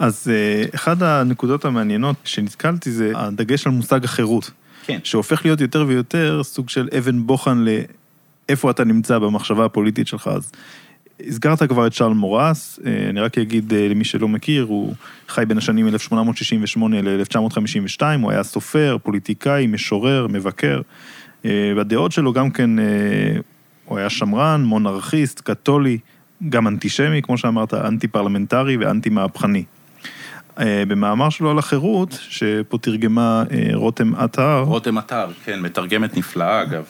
[0.02, 4.50] אז אה, אחת הנקודות המעניינות שנתקלתי זה הדגש על מושג החירות.
[4.86, 4.98] כן.
[5.04, 7.64] שהופך להיות יותר ויותר סוג של אבן בוחן
[8.48, 10.30] לאיפה אתה נמצא במחשבה הפוליטית שלך.
[10.34, 10.52] אז
[11.26, 14.94] הזכרת כבר את שארל מוראס, אה, אני רק אגיד אה, למי שלא מכיר, הוא
[15.28, 20.80] חי בין השנים 1868 ל-1952, הוא היה סופר, פוליטיקאי, משורר, מבקר.
[21.44, 22.70] והדעות שלו גם כן,
[23.84, 25.98] הוא היה שמרן, מונרכיסט, קתולי,
[26.48, 29.64] גם אנטישמי, כמו שאמרת, אנטי פרלמנטרי ואנטי מהפכני.
[30.60, 36.62] אה, במאמר שלו על החירות, שפה תרגמה אה, רותם עטר, רותם אתר, כן, מתרגמת נפלאה
[36.62, 36.84] אגב.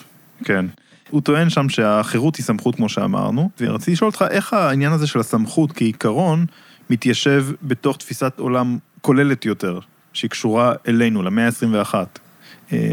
[0.44, 0.66] כן.
[1.10, 5.20] הוא טוען שם שהחירות היא סמכות כמו שאמרנו, ורציתי לשאול אותך איך העניין הזה של
[5.20, 6.46] הסמכות כעיקרון
[6.90, 9.78] מתיישב בתוך תפיסת עולם כוללת יותר,
[10.12, 11.94] שהיא קשורה אלינו, למאה ה-21.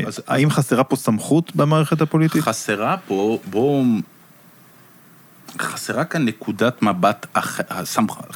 [0.08, 2.42] אז- האם חסרה פה סמכות במערכת הפוליטית?
[2.44, 3.84] חסרה פה, בואו...
[5.60, 7.72] חסרה כאן נקודת מבט אחרת,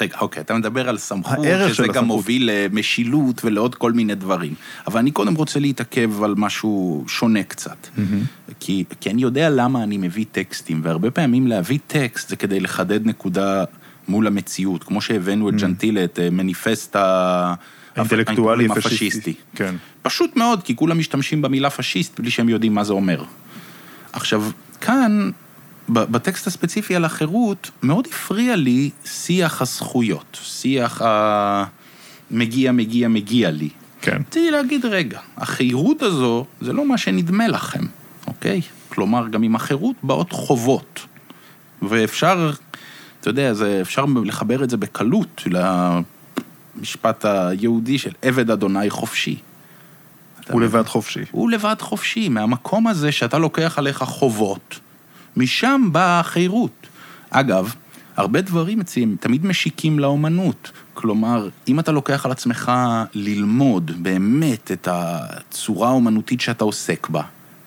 [0.01, 2.03] רגע, אוקיי, אתה מדבר על סמכות, שזה גם הסמכות.
[2.03, 4.53] מוביל למשילות ולעוד כל מיני דברים.
[4.87, 7.87] אבל אני קודם רוצה להתעכב על משהו שונה קצת.
[8.59, 13.05] כי, כי אני יודע למה אני מביא טקסטים, והרבה פעמים להביא טקסט זה כדי לחדד
[13.05, 13.63] נקודה
[14.07, 17.53] מול המציאות, כמו שהבאנו את ג'נטילה, את אה, מניפסט ה...
[17.95, 19.33] האינטלקטואלי הפשיסטי.
[19.55, 19.75] כן.
[20.01, 23.23] פשוט מאוד, כי כולם משתמשים במילה פשיסט בלי שהם יודעים מה זה אומר.
[24.13, 24.43] עכשיו,
[24.81, 25.29] כאן,
[25.89, 31.63] בטקסט הספציפי על החירות, מאוד הפריע לי שיח הזכויות, שיח ה...
[32.31, 33.69] מגיע, מגיע, מגיע לי.
[34.01, 34.21] כן.
[34.27, 37.85] רציתי להגיד, רגע, החירות הזו זה לא מה שנדמה לכם,
[38.27, 38.61] אוקיי?
[38.89, 40.99] כלומר, גם עם החירות באות חובות.
[41.81, 42.51] ואפשר,
[43.19, 45.43] אתה יודע, זה, אפשר לחבר את זה בקלות
[46.77, 49.37] למשפט היהודי של עבד אדוני חופשי.
[50.49, 50.61] הוא?
[50.61, 51.21] לבד חופשי.
[51.31, 54.79] הוא לבד חופשי, מהמקום הזה שאתה לוקח עליך חובות,
[55.37, 56.87] משם באה החירות.
[57.29, 57.75] אגב,
[58.15, 60.71] הרבה דברים אצלי תמיד משיקים לאומנות.
[60.93, 62.71] כלומר, אם אתה לוקח על עצמך
[63.13, 67.21] ללמוד באמת את הצורה האומנותית שאתה עוסק בה,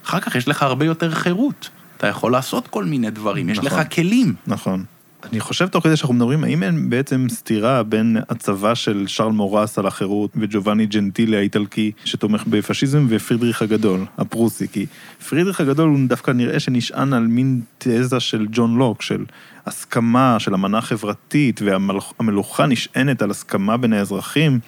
[0.04, 1.68] אחר כך יש לך הרבה יותר חירות.
[1.96, 3.80] אתה יכול לעשות כל מיני דברים, יש נכון.
[3.80, 4.34] לך כלים.
[4.46, 4.84] נכון.
[5.24, 9.78] אני חושב תוך כדי שאנחנו מדברים, האם אין בעצם סתירה בין הצבא של שרל מורס
[9.78, 14.86] על החירות וג'ובאני ג'נטילי האיטלקי שתומך בפשיזם ופרידריך הגדול, הפרוסי, כי
[15.28, 19.24] פרידריך הגדול הוא דווקא נראה שנשען על מין תזה של ג'ון לוק, של
[19.66, 24.58] הסכמה, של אמנה חברתית, והמלוכה נשענת על הסכמה בין האזרחים.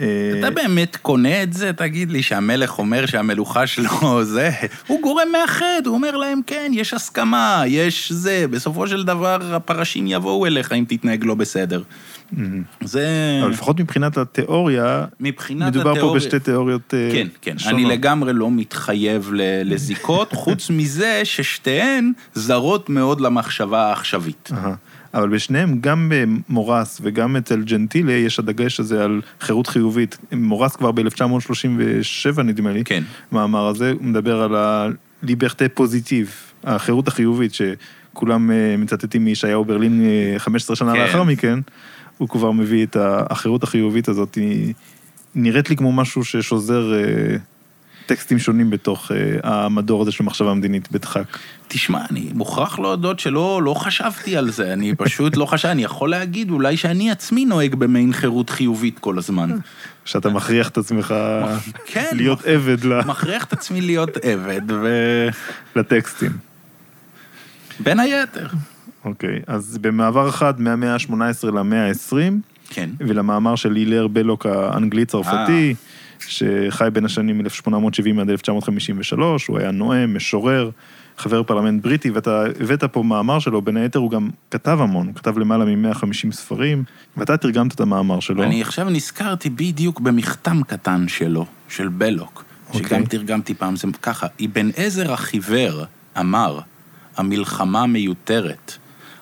[0.00, 0.06] אה,
[0.38, 1.72] אתה באמת קונה את זה?
[1.72, 3.90] תגיד לי שהמלך אומר שהמלוכה שלו
[4.34, 4.50] זה...
[4.86, 10.04] הוא גורם מאחד, הוא אומר להם, כן, יש הסכמה, יש זה, בסופו של דבר הפרשים
[10.06, 11.82] יבואו אליך אם תתנהג לא בסדר.
[12.84, 13.06] זה...
[13.42, 17.74] אבל לפחות מבחינת התיאוריה, מבחינת מדובר פה התיאוריה- בשתי תיאוריות אה, כן, כן, שונות.
[17.74, 19.30] אני לגמרי לא מתחייב
[19.64, 24.50] לזיקות, חוץ מזה ששתיהן זרות מאוד למחשבה העכשווית.
[25.14, 30.18] אבל בשניהם, גם במורס וגם אצל ג'נטילה, יש הדגש הזה על חירות חיובית.
[30.32, 33.02] מורס כבר ב-1937, נדמה לי, כן.
[33.32, 34.54] מאמר הזה, הוא מדבר על
[35.22, 41.00] הליברטה פוזיטיב, החירות החיובית, שכולם אה, מצטטים מישעיהו ברלין אה, 15 שנה כן.
[41.00, 41.58] לאחר מכן,
[42.18, 44.74] הוא כבר מביא את החירות החיובית הזאת, היא
[45.34, 47.36] נראית לי כמו משהו ששוזר אה,
[48.08, 51.38] טקסטים שונים בתוך אה, המדור הזה של מחשבה מדינית בדחק.
[51.68, 56.10] תשמע, אני מוכרח להודות שלא לא חשבתי על זה, אני פשוט לא חשבתי, אני יכול
[56.10, 59.50] להגיד אולי שאני עצמי נוהג במעין חירות חיובית כל הזמן.
[60.04, 61.14] שאתה מכריח את עצמך
[61.86, 64.88] כן, להיות עבד ל- מכריח את עצמי להיות עבד, ו...
[65.76, 66.32] לטקסטים.
[67.80, 68.46] בין היתר.
[69.04, 72.14] אוקיי, אז במעבר אחד מהמאה ה-18 למאה ה-20,
[72.70, 72.90] כן.
[72.98, 75.74] ולמאמר של הילר בלוק האנגלי-צרפתי,
[76.18, 80.70] שחי בין השנים 1870 עד 1953, הוא היה נואם, משורר,
[81.18, 85.14] חבר פרלמנט בריטי, ואתה הבאת פה מאמר שלו, בין היתר הוא גם כתב המון, הוא
[85.14, 86.84] כתב למעלה מ-150 ספרים,
[87.16, 88.42] ואתה תרגמת את המאמר שלו.
[88.42, 93.06] אני עכשיו נזכרתי בדיוק במכתם קטן שלו, של בלוק, שגם אוקיי.
[93.06, 95.84] תרגמתי פעם, זה ככה, אבן עזר החיוור
[96.20, 96.58] אמר,
[97.16, 98.76] המלחמה מיותרת,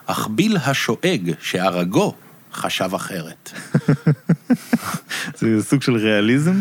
[0.06, 2.14] אך ביל השואג שהרגו
[2.56, 3.52] חשב אחרת.
[5.38, 6.54] זה סוג של ריאליזם.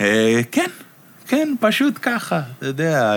[0.00, 0.70] אה, כן,
[1.26, 3.14] כן, פשוט ככה, אתה יודע,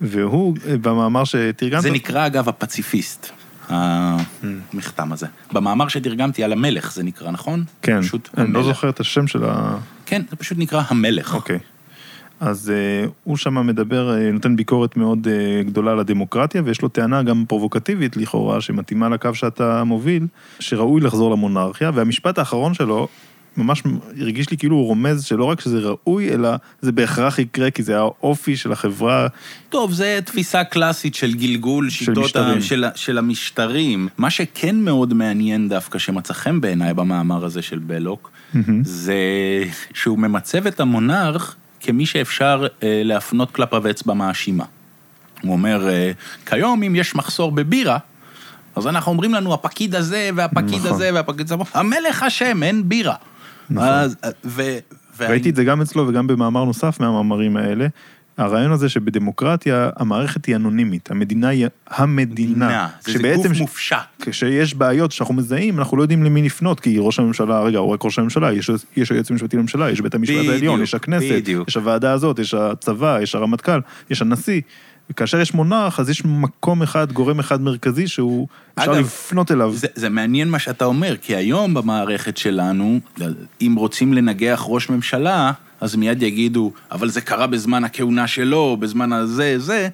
[0.00, 1.82] והוא, אה, במאמר שתרגמת...
[1.82, 3.30] זה נקרא אגב הפציפיסט,
[3.68, 5.26] המכתם הזה.
[5.52, 7.64] במאמר שתרגמתי על המלך זה נקרא, נכון?
[7.82, 8.00] כן,
[8.38, 8.62] אני לא.
[8.62, 9.78] זוכר את השם של ה...
[10.06, 11.34] כן, זה פשוט נקרא המלך.
[11.34, 11.58] אוקיי.
[12.40, 16.88] אז uh, הוא שם מדבר, uh, נותן ביקורת מאוד uh, גדולה על הדמוקרטיה, ויש לו
[16.88, 20.26] טענה גם פרובוקטיבית לכאורה, שמתאימה לקו שאתה מוביל,
[20.60, 23.08] שראוי לחזור למונרכיה, והמשפט האחרון שלו,
[23.56, 23.82] ממש
[24.20, 26.50] הרגיש לי כאילו הוא רומז שלא רק שזה ראוי, אלא
[26.80, 29.26] זה בהכרח יקרה, כי זה האופי של החברה.
[29.68, 32.58] טוב, זה תפיסה קלאסית של גלגול שיטות משטרים.
[32.58, 34.08] ה, של, של המשטרים.
[34.18, 38.30] מה שכן מאוד מעניין דווקא, שמצא חן בעיניי במאמר הזה של בלוק,
[38.82, 39.14] זה
[39.94, 44.64] שהוא ממצב את המונרך כמי שאפשר אה, להפנות כלפיו אצבע מאשימה.
[45.42, 46.12] הוא אומר, אה,
[46.46, 47.98] כיום אם יש מחסור בבירה,
[48.76, 50.90] אז אנחנו אומרים לנו, הפקיד הזה והפקיד נכון.
[50.90, 53.14] הזה והפקיד הזה, המלך אשם, אין בירה.
[53.70, 53.88] נכון.
[53.88, 54.62] אז, אה, ו,
[55.20, 57.86] ראיתי את זה גם אצלו וגם במאמר נוסף מהמאמרים האלה.
[58.40, 62.88] הרעיון הזה שבדמוקרטיה המערכת היא אנונימית, המדינה היא המדינה.
[63.00, 63.96] זה, זה גוף ש- מופשט.
[64.20, 68.04] כשיש בעיות שאנחנו מזהים, אנחנו לא יודעים למי לפנות, כי ראש הממשלה, רגע, הוא רק
[68.04, 71.68] ראש הממשלה, יש, יש היועץ המשפטי לממשלה, יש בית המשפט העליון, יש הכנסת, בדיוק.
[71.68, 74.60] יש הוועדה הזאת, יש הצבא, יש הרמטכ"ל, יש הנשיא.
[75.10, 78.48] וכאשר יש מונרך, אז יש מקום אחד, גורם אחד מרכזי שהוא,
[78.78, 79.72] אפשר אגב, לפנות אליו.
[79.74, 83.00] זה, זה מעניין מה שאתה אומר, כי היום במערכת שלנו,
[83.60, 89.12] אם רוצים לנגח ראש ממשלה, אז מיד יגידו, אבל זה קרה בזמן הכהונה שלו, בזמן
[89.12, 89.88] הזה, זה,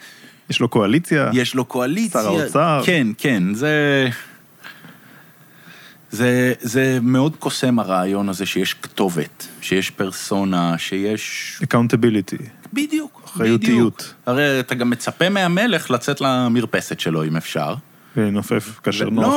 [0.51, 2.23] יש לו קואליציה, יש לו קואליציה.
[2.23, 2.83] שר האוצר.
[2.85, 4.09] כן, כן, זה...
[6.11, 11.57] זה, זה מאוד קוסם הרעיון הזה שיש כתובת, שיש פרסונה, שיש...
[11.63, 12.43] accountability.
[12.73, 13.73] בדיוק, אחריותיות.
[13.73, 14.15] בדיוק.
[14.27, 17.75] הרי אתה גם מצפה מהמלך לצאת למרפסת שלו, אם אפשר.
[18.17, 19.33] לנופף כאשר נוח לו.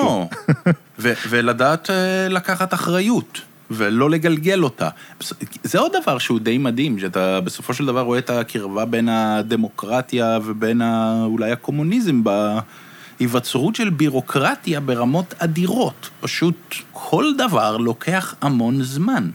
[0.48, 4.90] לא, ו- ולדעת אה, לקחת אחריות, ולא לגלגל אותה.
[5.64, 10.40] זה עוד דבר שהוא די מדהים, שאתה בסופו של דבר רואה את הקרבה בין הדמוקרטיה
[10.46, 12.22] ובין ה- אולי הקומוניזם
[13.20, 16.10] בהיווצרות של בירוקרטיה ברמות אדירות.
[16.22, 16.56] פשוט
[16.92, 19.30] כל דבר לוקח המון זמן.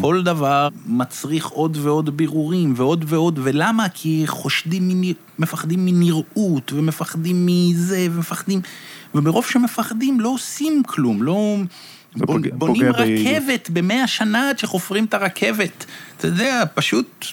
[0.00, 3.88] כל דבר מצריך עוד ועוד בירורים ועוד ועוד, ולמה?
[3.88, 5.12] כי חושדים, מנ...
[5.38, 8.60] מפחדים מנראות, ומפחדים מזה, ומפחדים...
[9.14, 11.56] ומרוב שמפחדים לא עושים כלום, לא...
[12.16, 12.96] בונים ביעילות.
[12.98, 15.86] רכבת במאה שנה עד שחופרים את הרכבת.
[16.16, 17.26] אתה יודע, פשוט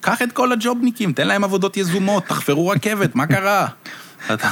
[0.00, 3.66] קח את כל הג'ובניקים, תן להם עבודות יזומות, תחפרו רכבת, מה קרה?
[4.34, 4.48] אתה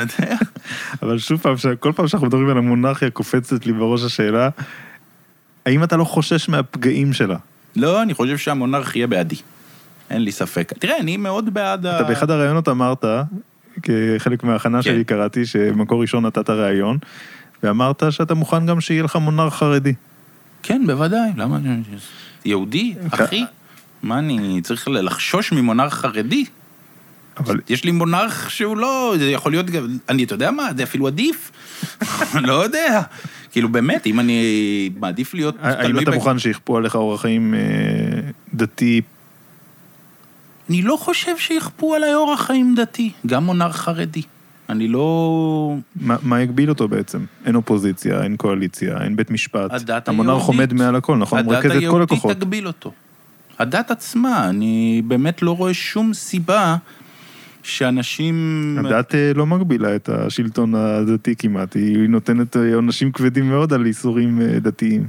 [0.00, 0.36] יודע?
[1.02, 4.48] אבל שוב פעם, כל פעם שאנחנו מדברים על המונרכיה, קופצת לי בראש השאלה,
[5.66, 7.36] האם אתה לא חושש מהפגעים שלה?
[7.76, 9.36] לא, אני חושב שהמונרך יהיה בעדי.
[10.10, 10.72] אין לי ספק.
[10.78, 11.96] תראה, אני מאוד בעד ה...
[11.96, 13.04] אתה באחד הראיונות אמרת,
[13.82, 15.16] כחלק מההכנה שלי כן.
[15.16, 16.98] קראתי, שמקור ראשון נתת ראיון,
[17.62, 19.94] ואמרת שאתה מוכן גם שיהיה לך מונרך חרדי.
[20.62, 21.58] כן, בוודאי, למה?
[22.44, 23.44] יהודי, אחי?
[24.02, 26.44] מה אני צריך לחשוש ממונרך חרדי?
[27.36, 30.82] אבל יש לי מונרך שהוא לא, זה יכול להיות גם, אני, אתה יודע מה, זה
[30.82, 31.50] אפילו עדיף.
[32.34, 33.02] לא יודע.
[33.52, 37.60] כאילו באמת, אם אני מעדיף להיות האם אתה מוכן שיכפו עליך אורח חיים אה,
[38.54, 39.00] דתי?
[40.70, 44.22] אני לא חושב שיכפו עליי אורח חיים דתי, גם מונרך חרדי.
[44.70, 45.76] אני לא...
[46.00, 47.24] מה מה יגביל אותו בעצם?
[47.46, 49.72] אין אופוזיציה, אין קואליציה, אין בית משפט.
[49.72, 50.48] הדת המונרך היהודית.
[50.48, 51.38] עומד מעל הכל, נכון?
[51.38, 52.36] הוא הדת מרכז את כל היהודית הכוחות.
[52.36, 52.92] תגביל אותו.
[53.58, 56.76] הדת עצמה, אני באמת לא רואה שום סיבה
[57.62, 58.76] שאנשים...
[58.84, 63.86] הדת אה, לא מגבילה את השלטון הדתי כמעט, היא נותנת אה, עונשים כבדים מאוד על
[63.86, 65.06] איסורים אה, דתיים.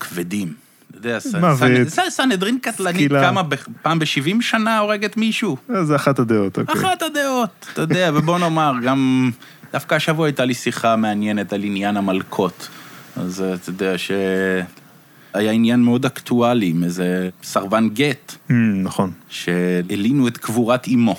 [0.00, 0.65] כבדים.
[1.08, 3.10] יודע, סנהדרין קטלנית.
[3.10, 3.42] כמה,
[3.82, 5.56] פעם ב-70 שנה הורגת מישהו?
[5.74, 6.74] אה, זה אחת הדעות, אוקיי.
[6.74, 9.30] אחת הדעות, אתה יודע, ובוא נאמר, גם...
[9.72, 12.68] דווקא השבוע הייתה לי שיחה מעניינת על עניין המלקות.
[13.16, 14.10] אז אה, אתה יודע ש...
[15.34, 19.10] היה עניין מאוד אקטואלי עם איזה סרבן גט, Mm, נכון.
[19.28, 21.16] שהלינו את קבורת אמו,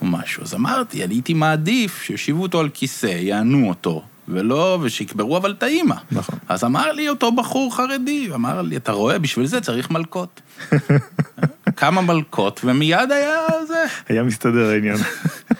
[0.00, 0.42] או משהו.
[0.42, 5.62] אז אמרתי, אני הייתי מעדיף שיושיבו אותו על כיסא, יענו אותו, ולא, ושיקברו אבל את
[5.62, 5.94] האימא.
[6.12, 6.38] נכון.
[6.48, 10.40] אז אמר לי אותו בחור חרדי, אמר לי, אתה רואה, בשביל זה צריך מלקות.
[11.76, 13.84] כמה מלקות, ומיד היה זה.
[14.08, 14.96] היה מסתדר העניין.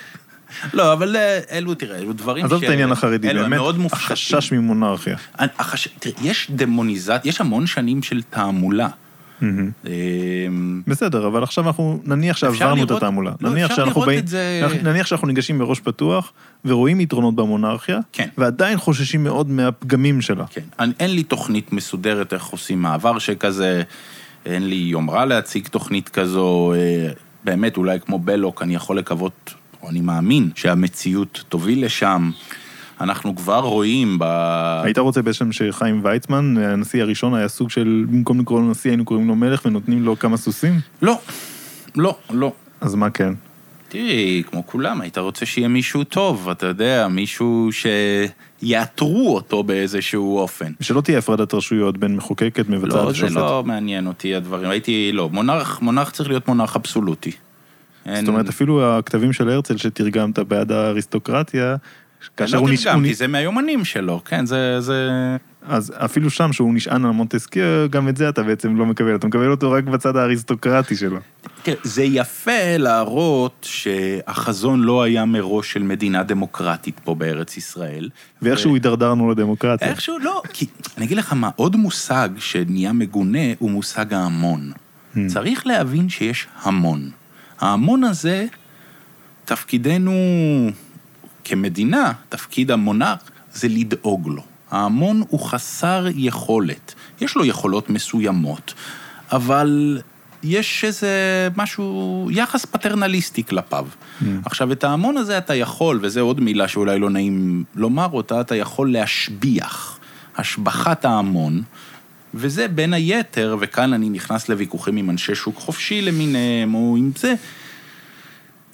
[0.75, 3.77] לא, אבל אה, אלו, תראה, אלו דברים עזוב את העניין החרדי, אלו, באמת, מאוד.
[3.93, 5.17] החשש ממונרכיה.
[5.39, 5.89] החש...
[5.99, 8.89] תראה, יש דמוניזציה, יש המון שנים של תעמולה.
[9.41, 9.71] מהמם.
[9.87, 13.33] אמ, בסדר, אבל עכשיו אנחנו, נניח שעברנו את התעמולה.
[13.41, 14.25] לא, נניח שאנחנו באים,
[14.83, 16.33] נניח שאנחנו ניגשים בראש פתוח,
[16.65, 18.29] ורואים יתרונות במונרכיה, כן.
[18.39, 20.45] ועדיין חוששים מאוד מהפגמים שלה.
[20.47, 20.91] כן.
[21.01, 23.83] אין לי תוכנית מסודרת איך עושים מעבר שכזה,
[24.47, 27.09] אין לי יומרה להציג תוכנית כזו, אה,
[27.45, 32.31] באמת, אולי כמו בלוק, אני יכול לקוות, או אני מאמין, שהמציאות תוביל לשם.
[33.01, 34.25] אנחנו כבר רואים ב...
[34.85, 39.05] היית רוצה בעצם שחיים ויצמן, הנשיא הראשון, היה סוג של, במקום לקרוא לו נשיא, היינו
[39.05, 40.81] קוראים לו מלך ונותנים לו כמה סוסים?
[41.03, 41.19] לא,
[41.97, 42.53] לא, לא.
[42.81, 43.33] אז מה כן?
[43.89, 47.69] תראי, כמו כולם, היית רוצה שיהיה מישהו טוב, אתה יודע, מישהו
[48.63, 50.73] שיאתרו אותו באיזשהו אופן.
[50.81, 53.37] ושלא תהיה הפרדת רשויות בין מחוקקת, מבצעת לא, זה ושופט.
[53.37, 54.71] לא מעניין אותי הדברים.
[54.71, 57.31] הייתי, לא, מונרך, מונרך צריך להיות מונרך אבסולוטי.
[57.31, 57.39] זאת
[58.17, 61.77] אין- אומרת, אפילו הכתבים של הרצל שתרגמת בעד האריסטוקרטיה,
[62.37, 64.81] כאשר הוא לא נשען, תרגמתי, זה מהיומנים שלו, כן, זה...
[64.81, 65.11] זה...
[65.69, 69.27] אז אפילו שם שהוא נשען על מונטסקייה, גם את זה אתה בעצם לא מקבל, אתה
[69.27, 71.19] מקבל אותו רק בצד האריסטוקרטי שלו.
[71.63, 78.11] תראה, זה יפה להראות שהחזון לא היה מראש של מדינה דמוקרטית פה בארץ ישראל.
[78.43, 79.89] ואיכשהו הידרדרנו לדמוקרטיה.
[79.89, 80.67] איכשהו לא, כי
[80.97, 84.73] אני אגיד לך מה, עוד מושג שנהיה מגונה הוא מושג ההמון.
[85.15, 85.19] Hmm.
[85.27, 87.11] צריך להבין שיש המון.
[87.61, 88.47] ההמון הזה,
[89.45, 90.13] תפקידנו
[91.45, 93.19] כמדינה, תפקיד המונרך,
[93.53, 94.43] זה לדאוג לו.
[94.71, 96.95] ההמון הוא חסר יכולת.
[97.21, 98.75] יש לו יכולות מסוימות,
[99.33, 100.01] אבל
[100.43, 103.87] יש איזה משהו, יחס פטרנליסטי כלפיו.
[103.87, 104.25] Mm.
[104.45, 108.57] עכשיו, את ההמון הזה אתה יכול, וזו עוד מילה שאולי לא נעים לומר אותה, אתה
[108.57, 109.99] יכול להשביח.
[110.37, 111.63] השבחת ההמון,
[112.35, 117.35] וזה בין היתר, וכאן אני נכנס לוויכוחים עם אנשי שוק חופשי למיניהם, או עם זה,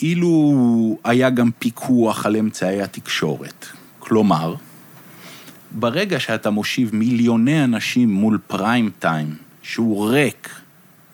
[0.03, 3.66] אילו היה גם פיקוח על אמצעי התקשורת.
[3.98, 4.55] כלומר,
[5.70, 10.48] ברגע שאתה מושיב מיליוני אנשים מול פריים טיים, שהוא ריק,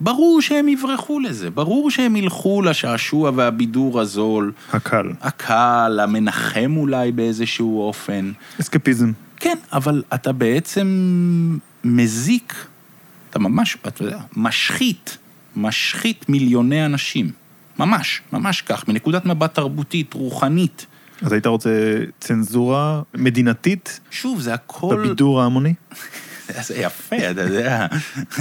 [0.00, 4.52] ברור שהם יברחו לזה, ברור שהם ילכו לשעשוע והבידור הזול.
[4.72, 5.12] הקל.
[5.20, 8.32] הקל, המנחם אולי באיזשהו אופן.
[8.60, 9.12] אסקפיזם.
[9.36, 10.88] כן, אבל אתה בעצם
[11.84, 12.54] מזיק,
[13.30, 15.18] אתה ממש, אתה יודע, משחית,
[15.56, 17.30] משחית מיליוני אנשים.
[17.78, 20.86] ממש, ממש כך, מנקודת מבט תרבותית, רוחנית.
[21.22, 21.70] אז היית רוצה
[22.20, 24.00] צנזורה מדינתית?
[24.10, 24.96] שוב, זה הכל...
[24.98, 25.74] בבידור ההמוני?
[26.66, 27.86] זה יפה, אתה יודע,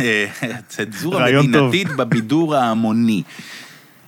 [0.67, 1.87] צנזורה מדינתית.
[1.95, 3.23] בבידור ההמוני.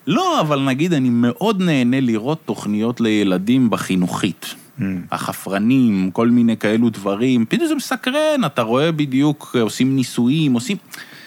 [0.07, 4.55] לא, אבל נגיד, אני מאוד נהנה לראות תוכניות לילדים בחינוכית.
[4.79, 4.83] Mm.
[5.11, 10.77] החפרנים, כל מיני כאלו דברים, פתאום זה מסקרן, אתה רואה בדיוק, עושים ניסויים, עושים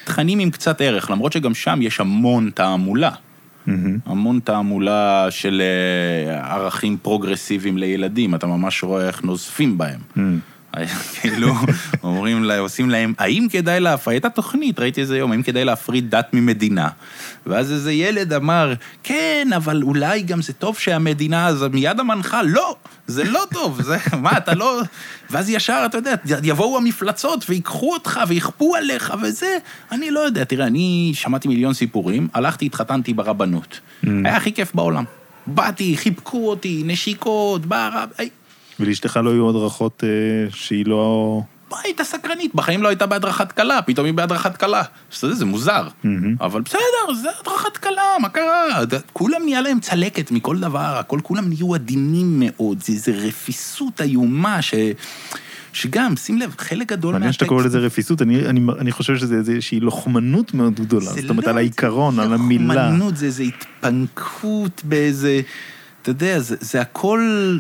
[0.04, 3.10] תכנים עם קצת ערך, למרות שגם שם יש המון תעמולה.
[3.68, 3.72] Mm-hmm.
[4.06, 5.62] המון תעמולה של
[6.30, 10.00] אה, ערכים פרוגרסיביים לילדים, אתה ממש רואה איך נוזפים בהם.
[10.16, 10.20] Mm.
[11.20, 11.54] כאילו,
[12.02, 16.10] אומרים להם, עושים להם, האם כדאי להפריד, הייתה תוכנית, ראיתי איזה יום, האם כדאי להפריד
[16.10, 16.88] דת ממדינה?
[17.46, 22.76] ואז איזה ילד אמר, כן, אבל אולי גם זה טוב שהמדינה, אז מיד המנחה, לא,
[23.06, 24.80] זה לא טוב, זה, מה, אתה לא...
[25.30, 29.58] ואז ישר, אתה יודע, יבואו המפלצות ויקחו אותך ויכפו עליך וזה,
[29.92, 33.80] אני לא יודע, תראה, אני שמעתי מיליון סיפורים, הלכתי, התחתנתי ברבנות.
[34.04, 34.08] Mm.
[34.24, 35.04] היה הכי כיף בעולם.
[35.46, 38.08] באתי, חיבקו אותי, נשיקות, בערב,
[38.80, 41.40] ולאשתך לא היו הדרכות אה, שהיא לא...
[41.70, 44.82] מה, הייתה סקרנית, בחיים לא הייתה בהדרכת קלה, פתאום היא בהדרכת קלה.
[45.10, 45.88] שזה, זה מוזר.
[45.88, 46.08] Mm-hmm.
[46.40, 48.66] אבל בסדר, זה הדרכת קלה, מה קרה?
[49.12, 54.62] כולם נהיה להם צלקת מכל דבר, הכל, כולם נהיו עדינים מאוד, זה איזה רפיסות איומה
[54.62, 54.74] ש...
[55.72, 57.20] שגם, שים לב, חלק גדול מהטקסט...
[57.20, 61.04] מעניין שאתה קורא לזה רפיסות, אני, אני, אני חושב שזה איזושהי לוחמנות מאוד גדולה.
[61.04, 62.74] זאת אומרת, לא, על העיקרון, על המילה.
[62.74, 65.40] לוחמנות, זה איזו התפנקות באיזה...
[66.02, 67.58] אתה יודע, זה, זה הכל...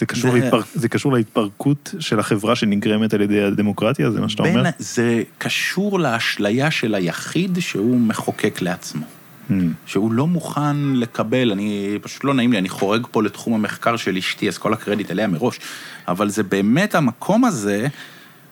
[0.00, 0.38] זה קשור, זה...
[0.38, 0.60] להתפר...
[0.74, 4.58] זה קשור להתפרקות של החברה שנגרמת על ידי הדמוקרטיה, זה מה שאתה בין...
[4.58, 4.70] אומר?
[4.78, 9.06] זה קשור לאשליה של היחיד שהוא מחוקק לעצמו.
[9.50, 9.52] Hmm.
[9.86, 14.16] שהוא לא מוכן לקבל, אני, פשוט לא נעים לי, אני חורג פה לתחום המחקר של
[14.16, 15.60] אשתי, אז כל הקרדיט עליה מראש,
[16.08, 17.86] אבל זה באמת המקום הזה,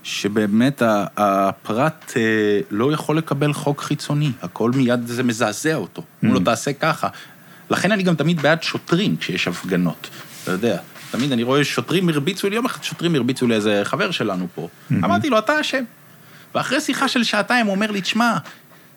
[0.02, 0.82] שבאמת
[1.16, 2.22] הפרט אה,
[2.70, 7.08] לא יכול לקבל חוק חיצוני, הכל מיד זה מזעזע אותו, הוא לא תעשה ככה.
[7.70, 10.10] לכן אני גם תמיד בעד שוטרים כשיש הפגנות,
[10.42, 10.78] אתה יודע.
[11.10, 14.68] תמיד אני רואה שוטרים הרביצו לי, יום אחד שוטרים הרביצו לי איזה חבר שלנו פה.
[14.92, 15.84] אמרתי לו, אתה אשם.
[16.54, 18.36] ואחרי שיחה של שעתיים הוא אומר לי, תשמע,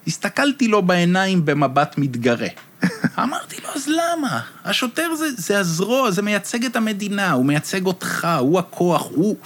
[0.07, 2.47] הסתכלתי לו בעיניים במבט מתגרה.
[3.23, 4.39] אמרתי לו, אז למה?
[4.63, 9.37] השוטר זה, זה הזרוע, זה מייצג את המדינה, הוא מייצג אותך, הוא הכוח, הוא,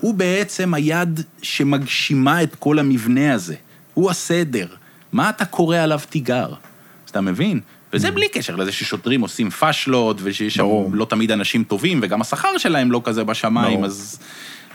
[0.00, 3.54] הוא בעצם היד שמגשימה את כל המבנה הזה.
[3.94, 4.66] הוא הסדר.
[5.12, 6.48] מה אתה קורא עליו תיגר?
[6.48, 7.60] אז אתה מבין?
[7.92, 8.10] וזה.
[8.10, 12.92] בלי קשר לזה ששוטרים עושים פאשלות, ושיש שם לא תמיד אנשים טובים, וגם השכר שלהם
[12.92, 14.18] לא כזה בשמיים, אז...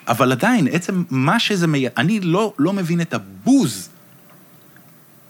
[0.08, 1.86] אבל עדיין, עצם מה שזה מי...
[1.98, 3.90] אני לא, לא מבין את הבוז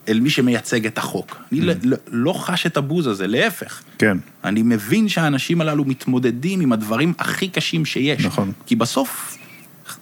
[0.08, 1.38] אל מי שמייצג את החוק.
[1.52, 1.64] אני mm.
[1.84, 3.82] לא, לא חש את הבוז הזה, להפך.
[3.98, 4.18] כן.
[4.44, 8.26] אני מבין שהאנשים הללו מתמודדים עם הדברים הכי קשים שיש.
[8.26, 8.52] נכון.
[8.66, 9.38] כי בסוף,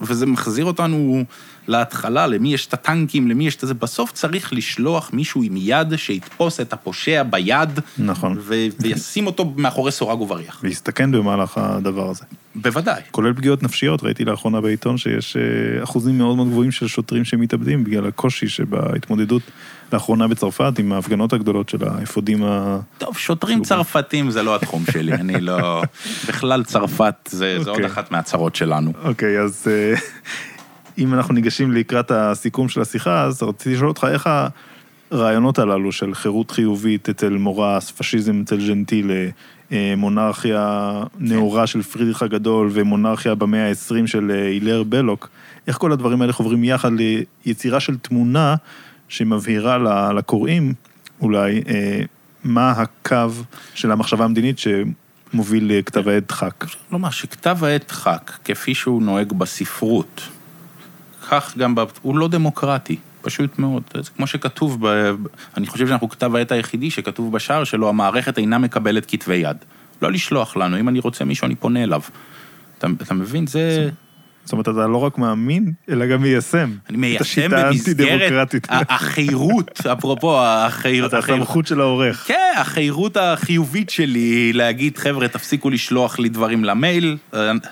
[0.02, 1.24] וזה מחזיר אותנו
[1.68, 5.96] להתחלה, למי יש את הטנקים, למי יש את זה, בסוף צריך לשלוח מישהו עם יד
[5.96, 8.38] שיתפוס את הפושע ביד, נכון.
[8.42, 10.60] ו- וישים אותו מאחורי סורג ובריח.
[10.64, 12.24] ויסתכן במהלך הדבר הזה.
[12.56, 13.02] בוודאי.
[13.12, 17.84] כולל פגיעות נפשיות, ראיתי לאחרונה בעיתון שיש אה, אחוזים מאוד מאוד גבוהים של שוטרים שמתאבדים
[17.84, 19.42] בגלל הקושי שבהתמודדות
[19.94, 22.80] לאחרונה בצרפת עם ההפגנות הגדולות של האפודים ה...
[22.98, 25.84] טוב, שוטרים צרפתים זה לא התחום שלי, אני לא...
[26.28, 27.64] בכלל צרפת זה, okay.
[27.64, 27.92] זה עוד אוקיי.
[27.92, 28.94] אחת מהצרות שלנו.
[29.04, 29.68] אוקיי, okay, אז...
[29.68, 29.96] אה,
[30.98, 34.30] אם אנחנו ניגשים לקראת הסיכום של השיחה, אז רציתי לשאול אותך איך
[35.12, 39.30] הרעיונות הללו של חירות חיובית אצל מורס, פשיזם אצל ג'נטילה,
[39.98, 45.30] מונרכיה נאורה של פרידריך הגדול ומונרכיה במאה ה-20 של אה, הילר בלוק,
[45.68, 46.92] איך כל הדברים האלה חוברים יחד
[47.46, 48.56] ליצירה של תמונה
[49.08, 49.78] שמבהירה
[50.14, 50.74] לקוראים
[51.22, 52.02] אולי אה,
[52.44, 53.32] מה הקו
[53.74, 56.66] של המחשבה המדינית שמוביל לכתב העת דחק.
[56.90, 60.22] כלומר, שכתב העת דחק, כפי שהוא נוהג בספרות,
[61.30, 63.84] כך גם, הוא לא דמוקרטי, פשוט מאוד.
[63.94, 65.12] זה כמו שכתוב, ב,
[65.58, 69.58] אני חושב שאנחנו כתב העת היחידי שכתוב בשער שלו, המערכת אינה מקבלת כתבי יד.
[70.02, 72.02] לא לשלוח לנו, אם אני רוצה מישהו, אני פונה אליו.
[72.78, 73.48] אתה, אתה מבין?
[73.48, 73.90] זה...
[74.46, 76.72] זאת אומרת, אתה לא רק מאמין, אלא גם מיישם.
[76.90, 81.14] אני מיישם במסגרת החירות, אפרופו החירות.
[81.14, 82.24] אתה הסמכות של העורך.
[82.28, 87.18] כן, החירות החיובית שלי להגיד, חבר'ה, תפסיקו לשלוח לי דברים למייל,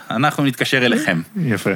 [0.10, 1.22] אנחנו נתקשר אליכם.
[1.36, 1.72] יפה.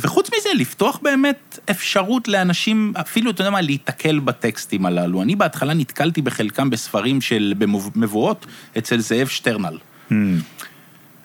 [0.00, 5.22] וחוץ מזה, לפתוח באמת אפשרות לאנשים, אפילו, אתה יודע מה, להיתקל בטקסטים הללו.
[5.22, 8.46] אני בהתחלה נתקלתי בחלקם בספרים של, במבואות,
[8.78, 9.78] אצל זאב שטרנל.
[10.10, 10.14] Hmm.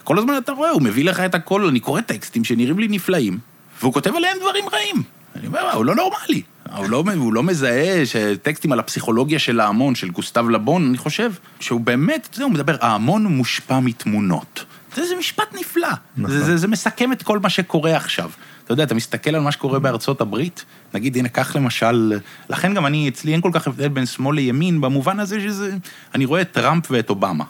[0.03, 3.37] כל הזמן אתה רואה, הוא מביא לך את הכל, אני קורא טקסטים שנראים לי נפלאים,
[3.81, 5.03] והוא כותב עליהם דברים רעים.
[5.35, 6.41] אני אומר, הוא לא נורמלי.
[6.77, 11.31] הוא לא, הוא לא מזהה שטקסטים על הפסיכולוגיה של ההמון, של גוסטב לבון, אני חושב
[11.59, 14.65] שהוא באמת, אתה יודע, הוא מדבר, ההמון מושפע מתמונות.
[14.95, 15.87] זה, זה משפט נפלא.
[16.17, 16.37] נכון.
[16.37, 18.29] זה, זה, זה מסכם את כל מה שקורה עכשיו.
[18.65, 22.13] אתה יודע, אתה מסתכל על מה שקורה בארצות הברית, נגיד, הנה, קח למשל,
[22.49, 25.77] לכן גם אני, אצלי אין כל כך הבדל בין שמאל לימין, במובן הזה שזה,
[26.15, 27.43] אני רואה את טראמפ ואת אובמה.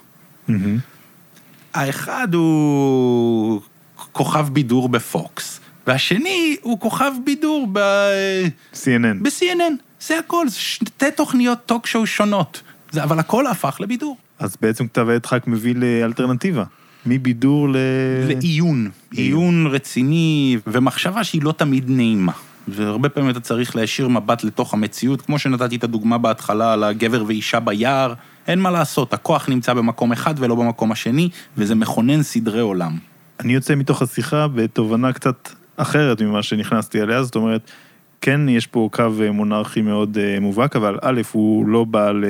[0.49, 0.53] Mm-hmm.
[1.73, 3.61] האחד הוא
[4.11, 7.79] כוכב בידור בפוקס, והשני הוא כוכב בידור ב...
[8.73, 9.21] CNN.
[9.21, 14.17] ב-CNN, זה הכל, זה שתי תוכניות טוק שואו שונות, זה, אבל הכל הפך לבידור.
[14.39, 16.63] אז בעצם כתב העת חק מביא לאלטרנטיבה.
[17.05, 17.77] מבידור ל...
[18.27, 22.31] לעיון, עיון רציני ומחשבה שהיא לא תמיד נעימה.
[22.67, 27.23] והרבה פעמים אתה צריך להישיר מבט לתוך המציאות, כמו שנתתי את הדוגמה בהתחלה על הגבר
[27.27, 28.13] ואישה ביער,
[28.47, 32.97] אין מה לעשות, הכוח נמצא במקום אחד ולא במקום השני, וזה מכונן סדרי עולם.
[33.39, 37.71] אני יוצא מתוך השיחה בתובנה קצת אחרת ממה שנכנסתי אליה, זאת אומרת,
[38.21, 42.23] כן, יש פה קו מונרכי מאוד אה, מובהק, אבל א', הוא לא בא ל...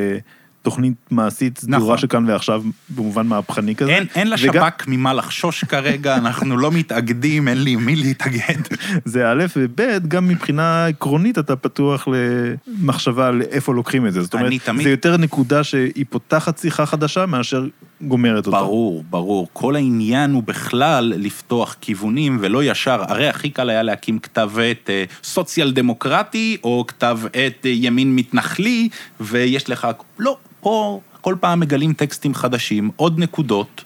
[0.66, 1.98] תוכנית מעשית סדורה נכון.
[1.98, 3.92] שכאן ועכשיו, במובן מהפכני כזה.
[3.92, 4.70] אין, אין לשב"כ וגם...
[4.88, 8.62] ממה לחשוש כרגע, אנחנו לא מתאגדים, אין לי מי להתאגד.
[9.06, 14.22] זה א', וב', גם מבחינה עקרונית אתה פתוח למחשבה על איפה לוקחים את זה.
[14.22, 14.84] זאת אומרת, תמיד...
[14.84, 17.68] זה יותר נקודה שהיא פותחת שיחה חדשה מאשר
[18.02, 18.58] גומרת אותה.
[18.58, 19.48] ברור, ברור.
[19.54, 24.90] כל העניין הוא בכלל לפתוח כיוונים ולא ישר, הרי הכי קל היה להקים כתב עת
[24.90, 28.90] אה, סוציאל דמוקרטי, או כתב עת אה, ימין מתנחלי,
[29.20, 29.88] ויש לך...
[30.20, 30.38] לא.
[30.66, 33.84] פה כל פעם מגלים טקסטים חדשים, עוד נקודות,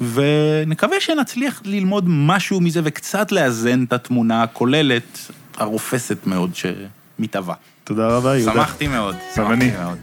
[0.00, 5.18] ונקווה שנצליח ללמוד משהו מזה וקצת לאזן את התמונה הכוללת,
[5.56, 7.54] הרופסת מאוד שמתהווה.
[7.84, 8.52] תודה רבה, יהודה.
[8.52, 9.16] שמחתי מאוד.
[9.34, 9.98] שמחתי מאוד.